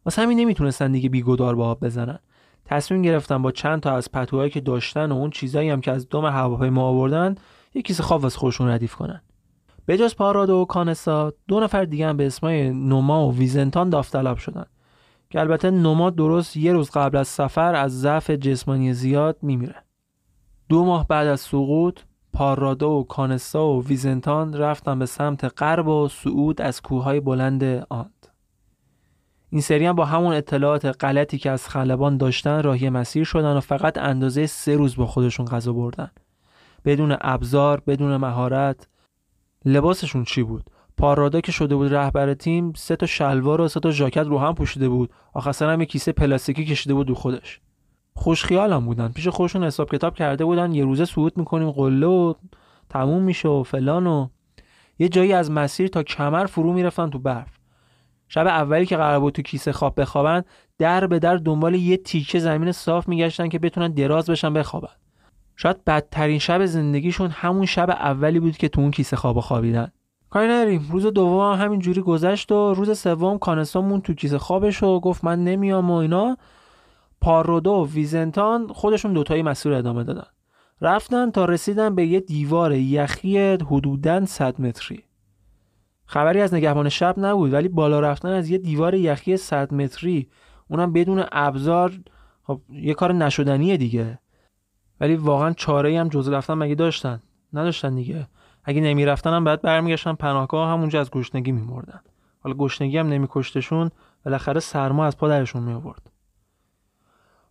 [0.07, 2.19] واسه همین نمی‌تونستن دیگه بیگدار با آب بزنن.
[2.65, 6.09] تصمیم گرفتن با چند تا از پتوهایی که داشتن و اون چیزایی هم که از
[6.09, 7.35] دم هواپیما آوردن
[7.75, 9.23] یه کیسه خواب واسه خودشون ردیف کنن.
[9.89, 14.67] بجاز پارادو و کانسا دو نفر دیگه هم به اسمای نوما و ویزنتان داوطلب شدن.
[15.31, 19.85] که البته نوما درست یه روز قبل از سفر از ضعف جسمانی زیاد میمیره.
[20.69, 22.01] دو ماه بعد از سقوط
[22.33, 28.11] پارادو و کانسا و ویزنتان رفتن به سمت غرب و صعود از کوههای بلند آن
[29.51, 33.61] این سری هم با همون اطلاعات غلطی که از خلبان داشتن راهی مسیر شدن و
[33.61, 36.11] فقط اندازه سه روز با خودشون غذا بردن.
[36.85, 38.89] بدون ابزار بدون مهارت.
[39.65, 40.65] لباسشون چی بود؟
[40.97, 44.55] پارادا که شده بود رهبر تیم سه تا شلوار و سه تا ژاکت رو هم
[44.55, 45.11] پوشیده بود.
[45.35, 47.61] آخر هم یه کیسه پلاستیکی کشیده بود دو خودش.
[48.15, 49.09] خوش هم بودن.
[49.09, 50.73] پیش خودشون حساب کتاب کرده بودن.
[50.73, 52.35] یه روزه صعود می‌کنیم قله و
[52.89, 54.29] تموم میشه و فلان و
[54.99, 57.59] یه جایی از مسیر تا کمر فرو می‌رفتن تو برف.
[58.29, 60.45] شب اولی که قرار بود تو کیسه خواب بخوابن
[60.79, 64.93] در به در دنبال یه تیکه زمین صاف میگشتن که بتونن دراز بشن بخوابن.
[65.57, 69.93] شاید بدترین شب زندگیشون همون شب اولی بود که تو اون کیسه خواب خوابیدن.
[70.31, 70.89] کاری نداریم.
[70.91, 75.25] روز دوم هم همین جوری گذشت و روز سوم کانستامون تو کیسه خوابش و گفت
[75.25, 76.37] من نمیام و اینا.
[77.21, 80.27] پارودو و ویزنتان خودشون دوتایی مسیر ادامه دادن.
[80.81, 85.06] رفتن تا رسیدن به یه دیوار یخی حدوداً 100 متری.
[86.07, 90.29] خبری از نگهبان شب نبود ولی بالا رفتن از یه دیوار یخی 100 متری
[90.69, 91.93] اونم بدون ابزار
[92.43, 94.19] خب یه کار نشدنیه دیگه.
[95.01, 98.27] ولی واقعا چاره هم جز رفتن مگه داشتن؟ نداشتن دیگه.
[98.65, 102.01] اگه نمی‌رفتن هم بعد برمیگشتن پناهگاه همونجا از گشنگی میمردن.
[102.41, 103.91] حالا گشنگی هم نمیکشتشون
[104.25, 106.11] بالاخره سرما از پا درشون می آورد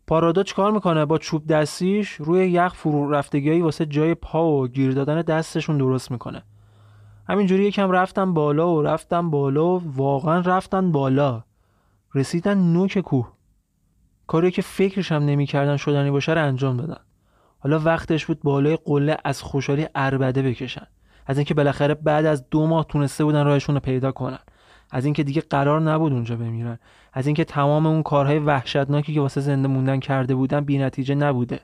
[0.08, 4.92] پارادا چیکار می‌کنه؟ با چوب دستیش روی یخ فرو رفتگیایی واسه جای پا و گیر
[4.92, 6.44] دادن دستشون درست می‌کنه.
[7.30, 11.44] همینجوری یکم رفتم بالا و رفتم بالا و واقعا رفتن بالا.
[12.16, 13.32] رسیدن نوک کوه.
[14.28, 17.00] کاری که فکرش هم نمی‌کردن شدنی باشه رو انجام دادن.
[17.60, 20.88] حالا وقتش بود بالای قله از خوشحالی اربده بکشن.
[21.26, 24.40] از اینکه بالاخره بعد از دو ماه تونسته بودن راهشون رو پیدا کنن.
[24.92, 26.80] از اینکه دیگه قرار نبود اونجا بمیرن.
[27.14, 31.60] از اینکه تمام اون کارهای وحشتناکی که واسه زنده موندن کرده بودن بی‌نتیجه نبوده.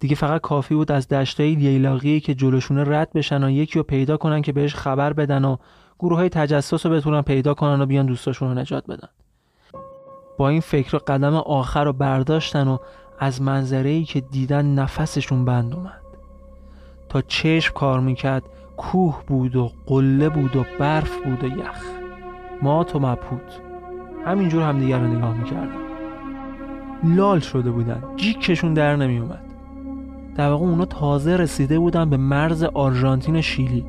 [0.00, 4.16] دیگه فقط کافی بود از دشتای لیلاقی که جلوشونه رد بشن و یکی رو پیدا
[4.16, 5.56] کنن که بهش خبر بدن و
[5.98, 9.08] گروه های تجسس رو بتونن پیدا کنن و بیان دوستاشون رو نجات بدن.
[10.38, 12.78] با این فکر قدم آخر رو برداشتن و
[13.18, 16.02] از منظره ای که دیدن نفسشون بند اومد.
[17.08, 18.42] تا چشم کار می‌کرد
[18.76, 21.82] کوه بود و قله بود و برف بود و یخ.
[22.62, 23.60] مات و مبهوت.
[24.26, 25.78] همینجور همدیگر رو نگاه می‌کردن
[27.04, 28.02] لال شده بودن.
[28.16, 29.47] جیکشون در نمیومد
[30.38, 33.84] در واقع اونا تازه رسیده بودن به مرز آرژانتین و شیلی.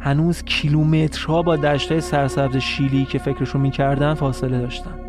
[0.00, 5.07] هنوز کیلومترها با دشتای سرسبز شیلی که فکرشون می‌کردن فاصله داشتن.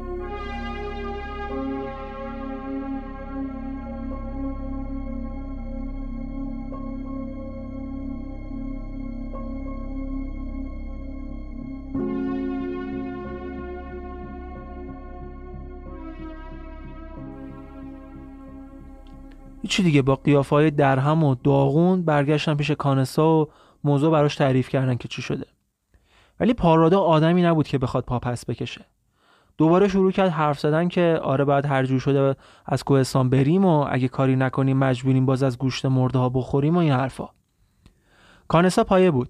[19.62, 23.50] هیچی دیگه با قیافه های درهم و داغون برگشتن پیش کانسا و
[23.84, 25.46] موضوع براش تعریف کردن که چی شده.
[26.40, 28.86] ولی پارادا آدمی نبود که بخواد پا پس بکشه.
[29.58, 33.88] دوباره شروع کرد حرف زدن که آره باید هر جور شده از کوهستان بریم و
[33.90, 37.30] اگه کاری نکنیم مجبوریم باز از گوشت مرده ها بخوریم و این حرفا.
[38.48, 39.30] کانسا پایه بود.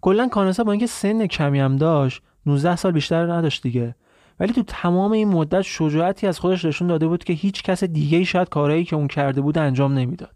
[0.00, 3.94] کلا کانسا با اینکه سن کمی هم داشت 19 سال بیشتر نداشت دیگه.
[4.40, 8.18] ولی تو تمام این مدت شجاعتی از خودش نشون داده بود که هیچ کس دیگه
[8.18, 10.34] ای شاید کارهایی که اون کرده بود انجام نمی‌داد.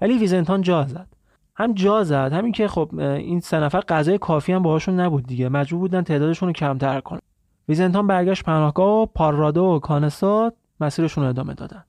[0.00, 1.08] ولی ویزنتان جا زد.
[1.56, 5.48] هم جا زد همین که خب این سه نفر غذای کافی هم باهاشون نبود دیگه.
[5.48, 7.20] مجبور بودن تعدادشون رو کمتر کنن.
[7.68, 11.84] ویزنتان برگشت پناهگاه و پارادو و کانسا مسیرشون رو ادامه دادن.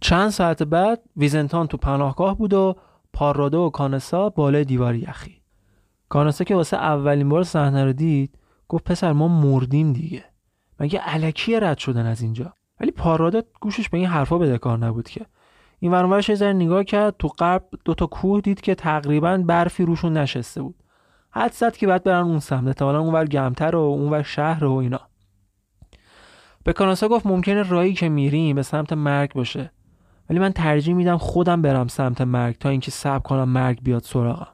[0.00, 2.76] چند ساعت بعد ویزنتان تو پناهگاه بود و
[3.12, 5.42] پارادو و کانسا بالای دیوار یخی.
[6.08, 8.38] کانسا که واسه اولین بار صحنه رو دید
[8.70, 10.24] گفت پسر ما مردیم دیگه.
[10.80, 15.08] مگه علکی رد شدن از اینجا؟ ولی پارادو گوشش به این حرفا بده کار نبود
[15.08, 15.26] که.
[15.78, 19.84] این ورانورش یه ذره نگاه کرد تو غرب دو تا کوه دید که تقریبا برفی
[19.84, 20.74] روشون نشسته بود.
[21.30, 22.66] حد زد که بعد برن اون سمت.
[22.66, 25.00] احتمالا اونور گمتر و اونور شهر و اینا.
[26.64, 29.72] به کاناسا گفت ممکنه رایی که میریم به سمت مرگ باشه.
[30.30, 34.52] ولی من ترجیح میدم خودم برم سمت مرگ تا اینکه صبر کنم مرگ بیاد سراغم.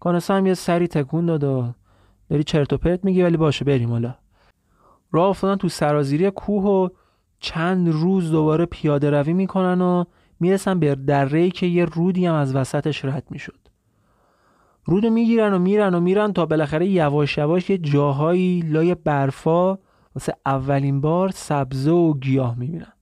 [0.00, 1.74] کاناسا هم یه سری تکون داد و
[2.34, 4.14] داری چرت و پرت میگی ولی باشه بریم حالا.
[5.12, 6.88] راه افتادن تو سرازیری کوه و
[7.38, 10.04] چند روز دوباره پیاده روی می‌کنن و
[10.40, 13.58] می‌رسن به دره‌ای که یه رودی هم از وسطش رد می‌شد.
[14.84, 19.78] رودو می‌گیرن و میرن و میرن تا بالاخره یواش یواش یه جاهایی لای برفا
[20.14, 22.92] واسه اولین بار سبزه و گیاه می‌بینن.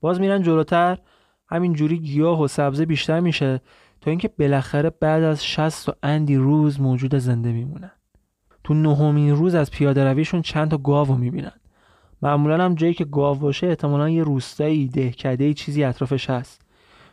[0.00, 0.98] باز میرن جلوتر.
[1.48, 3.60] همین جوری گیاه و سبزه بیشتر میشه
[4.00, 7.90] تا اینکه بالاخره بعد از 60 و اندی روز موجود زنده میمونن.
[8.70, 11.52] تو نهمین روز از پیاده رویشون چند تا گاو می‌بینن.
[12.22, 16.62] معمولا هم جایی که گاو باشه احتمالا یه روستایی دهکده چیزی اطرافش هست.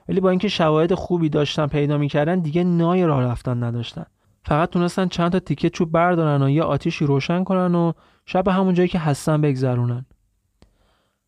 [0.10, 4.06] ولی با اینکه شواهد خوبی داشتن پیدا می‌کردن دیگه نای راه رفتن نداشتن.
[4.46, 7.92] فقط تونستن چند تا تیکه چوب بردارن و یه آتیشی روشن کنن و
[8.26, 10.06] شب همون جایی که هستن بگذرونن.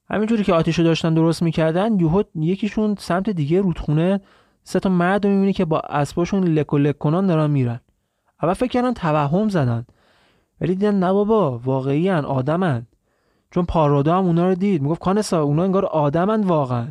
[0.10, 4.20] همینجوری که آتیشو داشتن درست می‌کردن یهو یکیشون سمت دیگه رودخونه
[4.63, 7.80] سه تا مرد رو می‌بینی که با اسباشون لک و لک کنان دارن میرن.
[8.44, 9.86] اول فکر کردن توهم زدن.
[10.62, 12.86] ولی دیدن نه بابا واقعی آدمن.
[13.52, 14.82] چون پارادا هم اونا رو دید.
[14.82, 16.88] می‌گفت کانسا اونا انگار آدمن واقعا.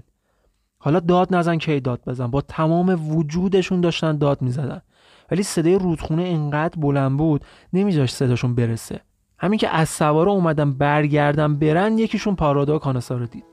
[0.79, 2.27] حالا داد نزن کی داد بزن.
[2.27, 4.83] با تمام وجودشون داشتن داد می‌زدن.
[5.31, 9.01] ولی صدای رودخونه انقدر بلند بود نمیذاشت صداشون برسه.
[9.39, 13.45] همین که از سوارا اومدن برگردن برن یکیشون پارادا و کانسا رو دید.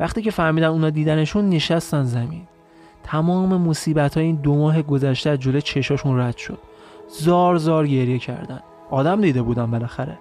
[0.00, 2.42] وقتی که فهمیدن اونا دیدنشون نشستن زمین.
[3.02, 6.58] تمام مصیبت های این دو ماه گذشته از جلوی چشاشون رد شد.
[7.08, 8.60] زار زار گریه کردن.
[8.90, 10.18] آدم دیده بودن بالاخره.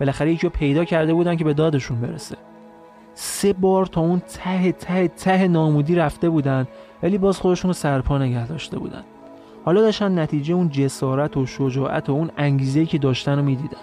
[0.00, 2.36] بالاخره یکی پیدا کرده بودن که به دادشون برسه.
[3.14, 6.66] سه بار تا اون ته ته ته نامودی رفته بودن
[7.02, 9.04] ولی باز خودشون رو سرپا نگه داشته بودن.
[9.64, 13.78] حالا داشتن نتیجه اون جسارت و شجاعت و اون انگیزه که داشتن رو می‌دیدن.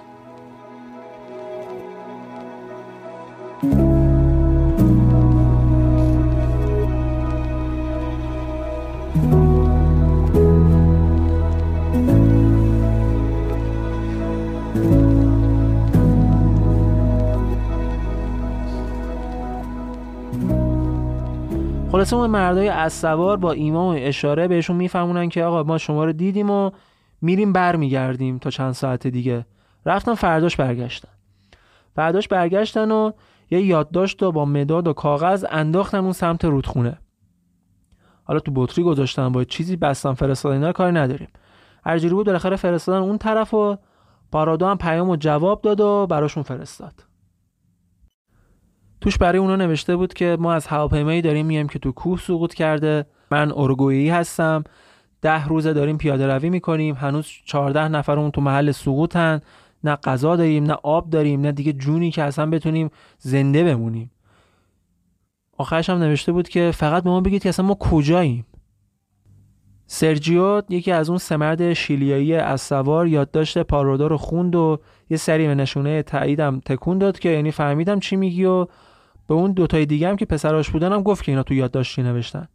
[22.06, 26.06] خلاصه اون مردای از سوار با ایمان و اشاره بهشون میفهمونن که آقا ما شما
[26.06, 26.72] رو دیدیم و
[27.22, 29.46] میریم برمیگردیم تا چند ساعت دیگه.
[29.86, 31.10] رفتن فرداش برگشتن.
[31.96, 33.12] فرداش برگشتن و
[33.52, 36.98] یه یادداشت و با مداد و کاغذ انداختن اون سمت رودخونه.
[38.24, 41.30] حالا تو بطری گذاشتن با چیزی بستن فرستادن اینا کاری نداریم.
[41.86, 43.78] هر جوری بود بالاخره فرستادن اون طرف و
[44.32, 47.15] پارادو هم پیام جواب داد و براشون فرستاد.
[49.06, 52.54] توش برای اونا نوشته بود که ما از هواپیمایی داریم میایم که تو کوه سقوط
[52.54, 53.06] کرده.
[53.32, 54.64] من اورگوئی هستم.
[55.22, 56.96] ده روزه داریم پیاده روی می‌کنیم.
[56.96, 59.42] هنوز 14 نفرمون تو محل سقوطن.
[59.84, 64.12] نه غذا داریم نه آب داریم نه دیگه جونی که اصلا بتونیم زنده بمونیم.
[65.58, 68.46] آخرش هم نوشته بود که فقط به ما بگید که اصلا ما کجاییم.
[69.88, 74.80] سرجیو یکی از اون سمرد شیلیایی از سوار یادداشت پارودو رو خوند و
[75.10, 78.68] یه سری به نشونه تاییدم تکون داد که یعنی فهمیدم چی میگی و
[79.28, 82.48] به اون دوتای دیگه هم که پسراش بودن هم گفت که اینا تو یادداشتی نوشتن.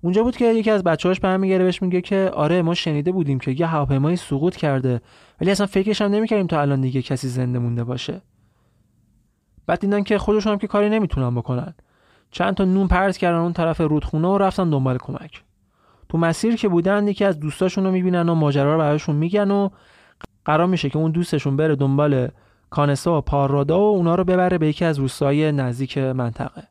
[0.00, 3.12] اونجا بود که یکی از بچه‌هاش به هم میگه بهش میگه که آره ما شنیده
[3.12, 5.00] بودیم که یه هواپیمایی سقوط کرده
[5.40, 8.22] ولی اصلا فکرش هم نمی‌کردیم تا الان دیگه کسی زنده مونده باشه.
[9.66, 11.74] بعد دیدن که خودشون هم که کاری نمی‌تونن بکنن.
[12.30, 15.42] چند تا نون پرت کردن اون طرف رودخونه و رفتن دنبال کمک.
[16.08, 19.68] تو مسیر که بودن یکی از دوستاشون رو می‌بینن و ماجرا رو براشون میگن و
[20.44, 22.28] قرار میشه که اون دوستشون بره دنبال
[22.70, 26.62] کانسا و پارادا و اونا رو ببره به یکی از روستای نزدیک منطقه.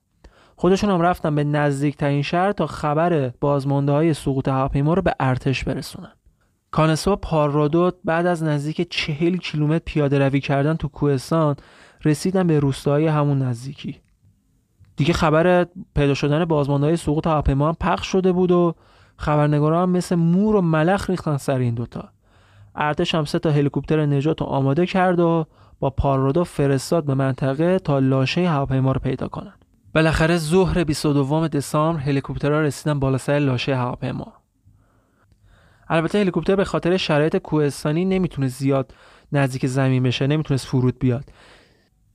[0.55, 5.63] خودشون هم رفتن به نزدیکترین شهر تا خبر بازمانده های سقوط هواپیما رو به ارتش
[5.63, 6.11] برسونن.
[6.71, 11.55] کانسا و پارادو بعد از نزدیک چهل کیلومتر پیاده روی کردن تو کوهستان
[12.05, 14.01] رسیدن به روستای همون نزدیکی.
[14.95, 18.75] دیگه خبر پیدا شدن بازمانده های سقوط هواپیما هم پخش شده بود و
[19.17, 22.09] خبرنگارا هم مثل مور و ملخ ریختن سر این دوتا.
[22.75, 25.45] ارتش هم سه تا هلیکوپتر نجات رو آماده کرد و
[25.79, 29.53] با پارادو فرستاد به منطقه تا لاشه هواپیما رو پیدا کنن.
[29.95, 34.33] بالاخره ظهر 22 دسامبر هلیکوپترها رسیدن بالا سر لاشه هواپیما.
[35.89, 38.93] البته هلیکوپتر به خاطر شرایط کوهستانی نمی‌تونه زیاد
[39.31, 41.25] نزدیک زمین بشه نمی‌تونست فرود بیاد.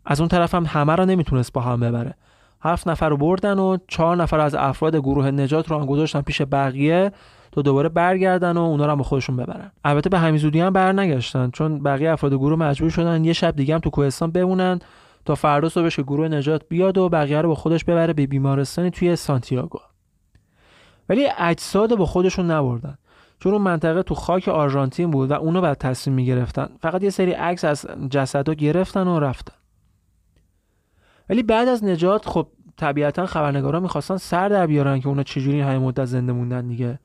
[0.07, 2.15] از اون طرف هم همه رو نمی‌تونست با هم ببره.
[2.61, 6.43] هفت نفر رو بردن و چهار نفر از افراد گروه نجات رو هم گذاشتن پیش
[6.43, 7.13] بقیه.
[7.53, 9.71] تا دوباره برگردن و اونا رو هم با خودشون ببرن.
[9.85, 13.75] البته به همین زودی هم برنگشتن چون بقیه افراد گروه مجبور شدن یه شب دیگه
[13.75, 14.79] هم تو کوهستان بمونن
[15.25, 18.91] تا فردا صبحش که گروه نجات بیاد و بقیه رو با خودش ببره به بیمارستانی
[18.91, 19.79] توی سانتیاگو.
[21.09, 22.99] ولی اجساد با خودشون نبردن
[23.39, 26.69] چون اون منطقه تو خاک آرژانتین بود و اونو بعد تصمیم می‌گرفتن.
[26.81, 29.55] فقط یه سری عکس از جسدها گرفتن و رفتن.
[31.31, 32.47] ولی بعد از نجات خب
[32.77, 36.99] طبیعتا خبرنگارا می‌خواستن سر در بیارن که اونا چجوری همه مدت زنده موندن دیگه.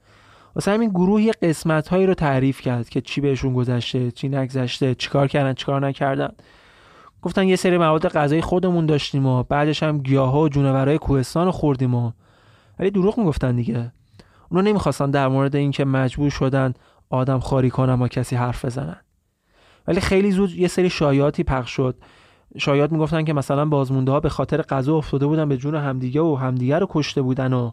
[0.57, 4.95] واسه همین گروه یه قسمت هایی رو تعریف کرد که چی بهشون گذشته چی نگذشته
[4.95, 6.29] چیکار کردن چیکار نکردن.
[7.21, 11.95] گفتن یه سری مواد غذایی خودمون داشتیم و بعدش هم گیاها و جونورای کوهستان خوردیم
[11.95, 12.11] و
[12.79, 13.91] ولی دروغ می‌گفتن دیگه.
[14.49, 16.73] اونا نمی‌خواستن در مورد اینکه مجبور شدن
[17.09, 19.01] آدم خاری کنن با کسی حرف بزنن.
[19.87, 21.95] ولی خیلی زود یه سری شایعاتی پخش شد.
[22.57, 26.35] شاید می‌گفتن که مثلا بازمونده ها به خاطر غذا افتاده بودن به جون همدیگه و
[26.35, 27.71] همدیگه رو کشته بودن و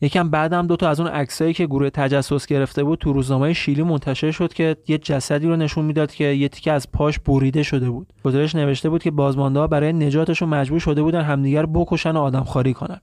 [0.00, 3.82] یکم بعدم دو تا از اون عکسایی که گروه تجسس گرفته بود تو روزنامه شیلی
[3.82, 7.90] منتشر شد که یه جسدی رو نشون می‌داد که یه تیکه از پاش بریده شده
[7.90, 8.12] بود.
[8.24, 13.00] گزارش نوشته بود که بازمانده برای نجاتشون مجبور شده بودن همدیگر بکشن و آدمخواری کنن.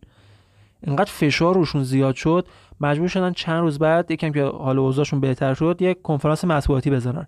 [0.84, 2.48] اینقدر فشار روشون زیاد شد
[2.82, 7.28] مجبور شدن چند روز بعد یکم که حال اوضاعشون بهتر شد یک کنفرانس مطبوعاتی بذارن.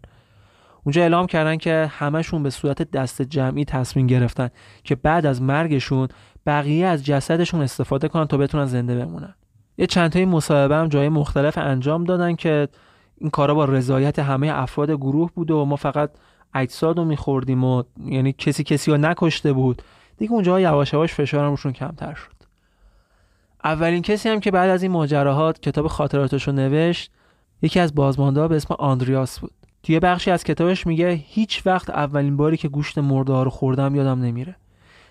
[0.84, 4.50] اونجا اعلام کردن که همشون به صورت دست جمعی تصمیم گرفتن
[4.84, 6.08] که بعد از مرگشون
[6.46, 9.34] بقیه از جسدشون استفاده کنن تا بتونن زنده بمونن
[9.78, 12.68] یه چند تایی مصاحبه هم جای مختلف انجام دادن که
[13.18, 16.10] این کارا با رضایت همه افراد گروه بوده و ما فقط
[16.54, 19.82] اجساد رو میخوردیم و یعنی کسی کسی رو نکشته بود.
[20.18, 22.38] دیگه اونجا یواش یواش فشارم روشون کمتر شد.
[23.64, 27.12] اولین کسی هم که بعد از این ماجراهات کتاب خاطراتش رو نوشت
[27.62, 29.52] یکی از بازمانده به اسم آندریاس بود.
[29.84, 34.22] توی بخشی از کتابش میگه هیچ وقت اولین باری که گوشت مرده رو خوردم یادم
[34.22, 34.56] نمیره.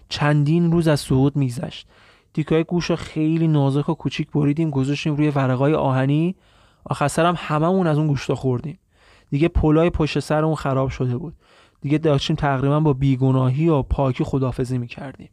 [0.08, 1.88] چندین روز از سقوط میگذشت.
[2.36, 6.36] تیکای گوش خیلی نازک و کوچیک بریدیم گذاشتیم روی ورقای آهنی.
[6.84, 8.78] آخر سرم هممون از اون گوشت خوردیم.
[9.30, 11.34] دیگه پلای پشت سر اون خراب شده بود.
[11.80, 15.30] دیگه داشتیم تقریبا با بیگناهی و پاکی خدافزی می‌کردیم.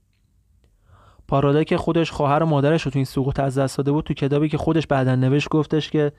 [1.27, 4.13] پارادا که خودش خواهر و مادرش رو تو این سقوط از دست داده بود تو
[4.13, 6.11] کتابی که خودش بعدا نوشت گفتش که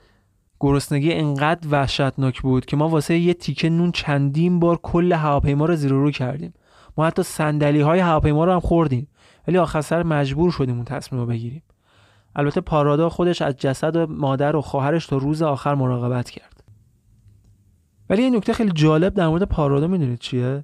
[0.59, 5.75] گرسنگی انقدر وحشتناک بود که ما واسه یه تیکه نون چندین بار کل هواپیما رو
[5.75, 6.53] زیر رو کردیم.
[6.97, 9.07] ما حتی صندلی های هواپیما رو هم خوردیم.
[9.47, 11.63] ولی آخر سر مجبور شدیم اون تصمیم رو بگیریم.
[12.35, 16.63] البته پارادا خودش از جسد مادر و خواهرش تا روز آخر مراقبت کرد.
[18.09, 20.63] ولی این نکته خیلی جالب در مورد پارادا می‌دونید چیه؟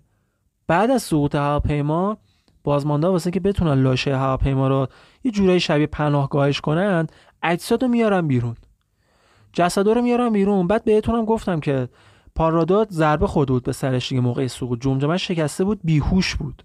[0.68, 2.18] بعد از سقوط هواپیما
[2.64, 4.88] بازمانده واسه که بتونن لاشه هواپیما رو
[5.24, 7.08] یه جورایی شبیه پناهگاهش کنن
[7.44, 8.56] اجساد رو میارن بیرون.
[9.54, 10.68] جسدا رو میارم بیرون.
[10.68, 11.90] بعد بهتونم گفتم که
[12.36, 14.82] پارادات ضربه خورده بود به سرش دیگه موقع سقوط.
[14.82, 16.64] جمجمه شکسته بود بیهوش بود.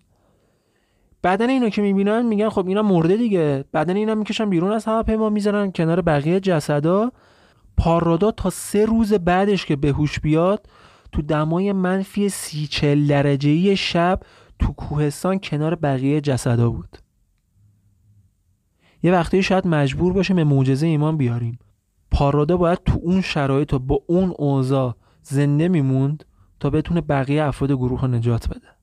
[1.24, 3.64] بدن اینو که می‌بینن میگن خب اینا مرده دیگه.
[3.74, 7.12] بدن اینا می‌کشن بیرون از هواپیما می‌ذارن کنار بقیه جسدا.
[7.76, 10.66] پارادا تا سه روز بعدش که به هوش بیاد
[11.12, 14.20] تو دمای منفی سی چل درجه شب
[14.58, 16.98] تو کوهستان کنار بقیه جسدا بود.
[19.02, 21.58] یه وقتی شاید مجبور باشیم به معجزه ایمان بیاریم.
[22.10, 26.24] پارادا باید تو اون شرایط و با اون اوضاع زنده میموند
[26.60, 28.75] تا بتونه بقیه افراد گروه رو نجات بده.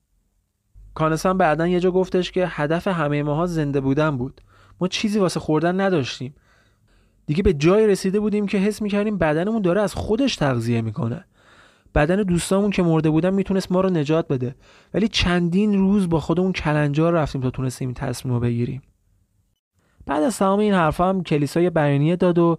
[0.93, 4.41] کانسان بعدا یه جا گفتش که هدف همه ماها زنده بودن بود.
[4.81, 6.35] ما چیزی واسه خوردن نداشتیم.
[7.25, 11.25] دیگه به جای رسیده بودیم که حس می‌کردیم بدنمون داره از خودش تغذیه می‌کنه.
[11.95, 14.55] بدن دوستامون که مرده بودن می‌تونست ما رو نجات بده.
[14.93, 18.81] ولی چندین روز با خودمون کلنجار رفتیم تا تونستیم این تصمیم رو بگیریم.
[20.05, 22.57] بعد از تمام این حرفا هم کلیسا یه بیانیه داد و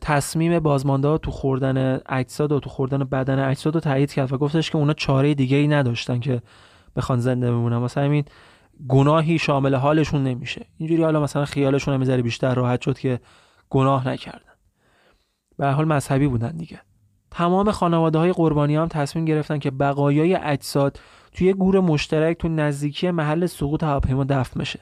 [0.00, 4.70] تصمیم بازمانده تو خوردن اجساد و تو خوردن بدن اجساد رو تایید کرد و گفتش
[4.70, 6.42] که اونا چاره دیگه ای نداشتن که
[6.98, 7.76] بخوان زنده بمونن.
[7.76, 8.24] واسه همین
[8.88, 10.66] گناهی شامل حالشون نمیشه.
[10.76, 13.20] اینجوری حالا مثلا خیالشون هم می‌ذاره بیشتر راحت شد که
[13.70, 14.52] گناه نکردن.
[15.58, 16.80] به حال مذهبی بودن دیگه.
[17.30, 21.00] تمام خانواده های قربانی هم تصمیم گرفتن که بقایای اجساد
[21.32, 24.80] توی گور مشترک تو نزدیکی محل سقوط هواپیما دفن بشه.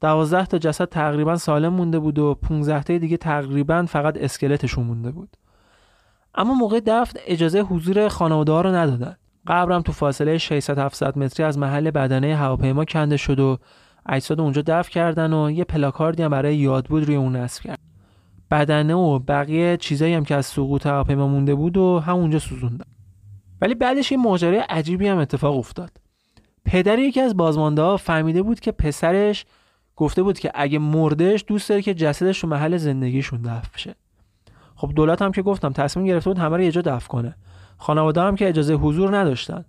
[0.00, 5.10] دوازده تا جسد تقریبا سالم مونده بود و 15 تا دیگه تقریبا فقط اسکلتشون مونده
[5.10, 5.36] بود.
[6.34, 9.16] اما موقع دفن اجازه حضور خانواده ها رو ندادن.
[9.46, 13.58] قبرم تو فاصله 600 700 متری از محل بدنه هواپیما کنده شد و
[14.06, 17.78] اجساد اونجا دفن کردن و یه پلاکاردی هم برای یاد بود روی اون نصب کرد.
[18.50, 22.84] بدنه و بقیه چیزایی هم که از سقوط هواپیما مونده بود و همونجا سوزوندن.
[23.60, 25.90] ولی بعدش یه ماجرای عجیبی هم اتفاق افتاد.
[26.64, 29.46] پدر یکی از بازمانده ها فهمیده بود که پسرش
[29.96, 33.94] گفته بود که اگه مردش دوست داره که جسدش رو محل زندگیشون دفن بشه.
[34.76, 37.36] خب دولت هم که گفتم تصمیم گرفته بود همه رو یه جا دفن کنه.
[37.80, 39.64] خانواده هم که اجازه حضور نداشتن.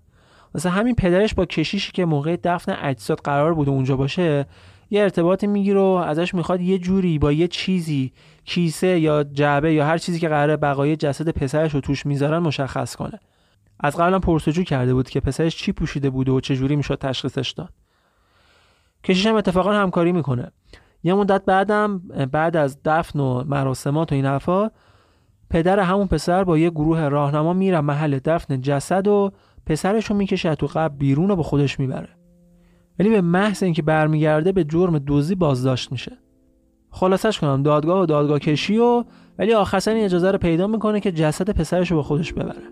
[0.55, 4.45] مثلا همین پدرش با کشیشی که موقع دفن اجساد قرار بود اونجا باشه
[4.89, 8.13] یه ارتباطی می‌گیره و ازش می‌خواد یه جوری با یه چیزی
[8.45, 12.95] کیسه یا جعبه یا هر چیزی که قراره بقای جسد پسرش رو توش می‌ذارن مشخص
[12.95, 13.19] کنه.
[13.79, 17.51] از قبلا پرسجو کرده بود که پسرش چی پوشیده بوده و چه جوری می‌شد تشخیصش
[17.51, 17.69] داد.
[19.03, 20.51] کشیش هم اتفاقا همکاری می‌کنه.
[21.03, 21.97] یه مدت بعدم
[22.31, 24.71] بعد از دفن و مراسمات و این حرفا
[25.51, 29.31] پدر همون پسر با یه گروه راهنما میره محل دفن جسد و
[29.65, 32.09] پسرش رو می‌کشه تو قبل بیرون و با خودش می‌بره.
[32.99, 36.17] ولی به محض اینکه برمیگرده به جرم دزدی بازداشت میشه.
[36.89, 39.03] خلاصش کنم دادگاه و دادگاه کشی و
[39.39, 42.63] ولی آخرسن اجازه رو پیدا می‌کنه که جسد پسرش رو با خودش ببره.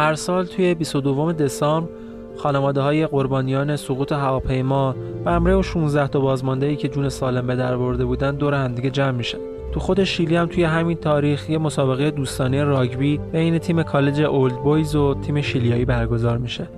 [0.00, 1.90] هر سال توی 22 دسامبر
[2.36, 4.94] خانواده های قربانیان سقوط هواپیما
[5.24, 8.54] و امره و 16 تا بازمانده ای که جون سالم به در برده بودن دور
[8.54, 9.38] همدیگه جمع میشن.
[9.72, 14.62] تو خود شیلی هم توی همین تاریخ یه مسابقه دوستانه راگبی بین تیم کالج اولد
[14.62, 16.68] بویز و تیم شیلیایی برگزار میشه.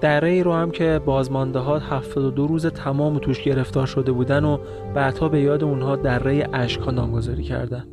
[0.00, 4.58] دره ای رو هم که بازمانده ها 72 روز تمام توش گرفتار شده بودن و
[4.94, 7.84] بعدها به یاد اونها دره اشکا نامگذاری کردن.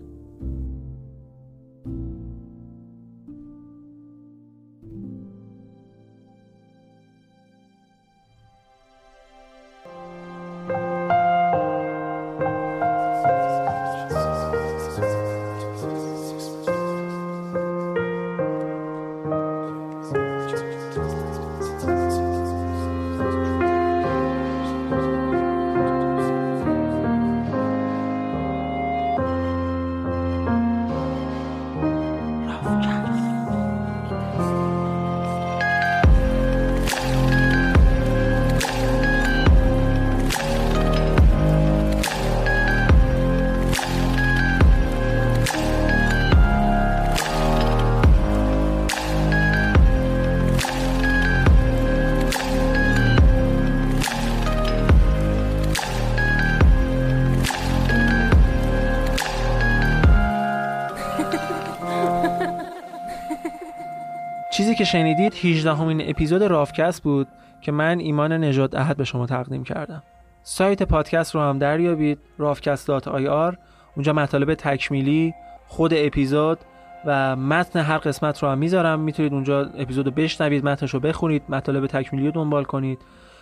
[64.91, 67.27] شنیدید 18 همین اپیزود رافکست بود
[67.61, 70.03] که من ایمان نجات احد به شما تقدیم کردم.
[70.43, 73.55] سایت پادکست رو هم دریابید rafcast.ir
[73.95, 75.33] اونجا مطالب تکمیلی
[75.67, 76.59] خود اپیزود
[77.05, 78.99] و متن هر قسمت رو هم می‌ذارم.
[78.99, 82.99] می‌تونید اونجا اپیزود رو بشنوید متنش رو بخونید مطالب تکمیلی رو دنبال کنید.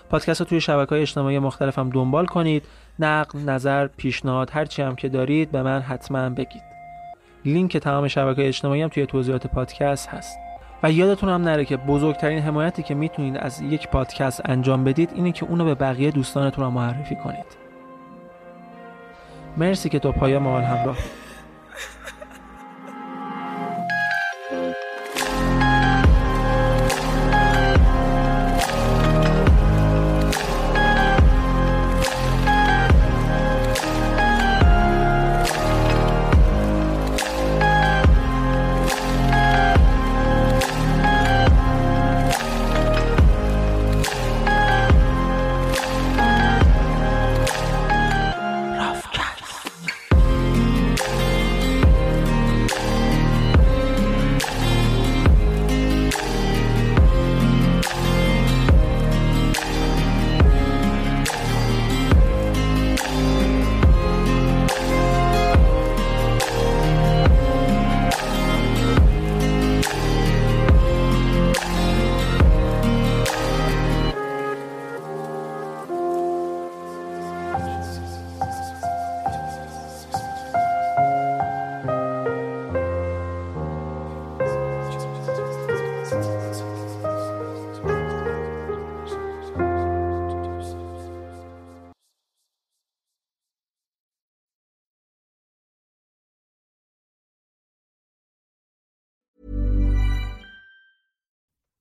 [0.10, 2.64] پادکست رو توی شبکه های اجتماعی مختلف هم دنبال کنید.
[3.00, 6.64] نقد نظر پیشنهاد هرچی هم که دارید به من حتما بگید.
[7.46, 10.47] لینک تمام شبکه اجتماعی هم توی توضیحات پادکست هست.
[10.84, 15.32] و یادتون هم نره که بزرگترین حمایتی که می‌تونید از یک پادکست انجام بدید اینه
[15.32, 17.58] که اونو به بقیه دوستانتون رو معرفی کنید.
[19.58, 20.98] مرسی که تا پایان ما همراه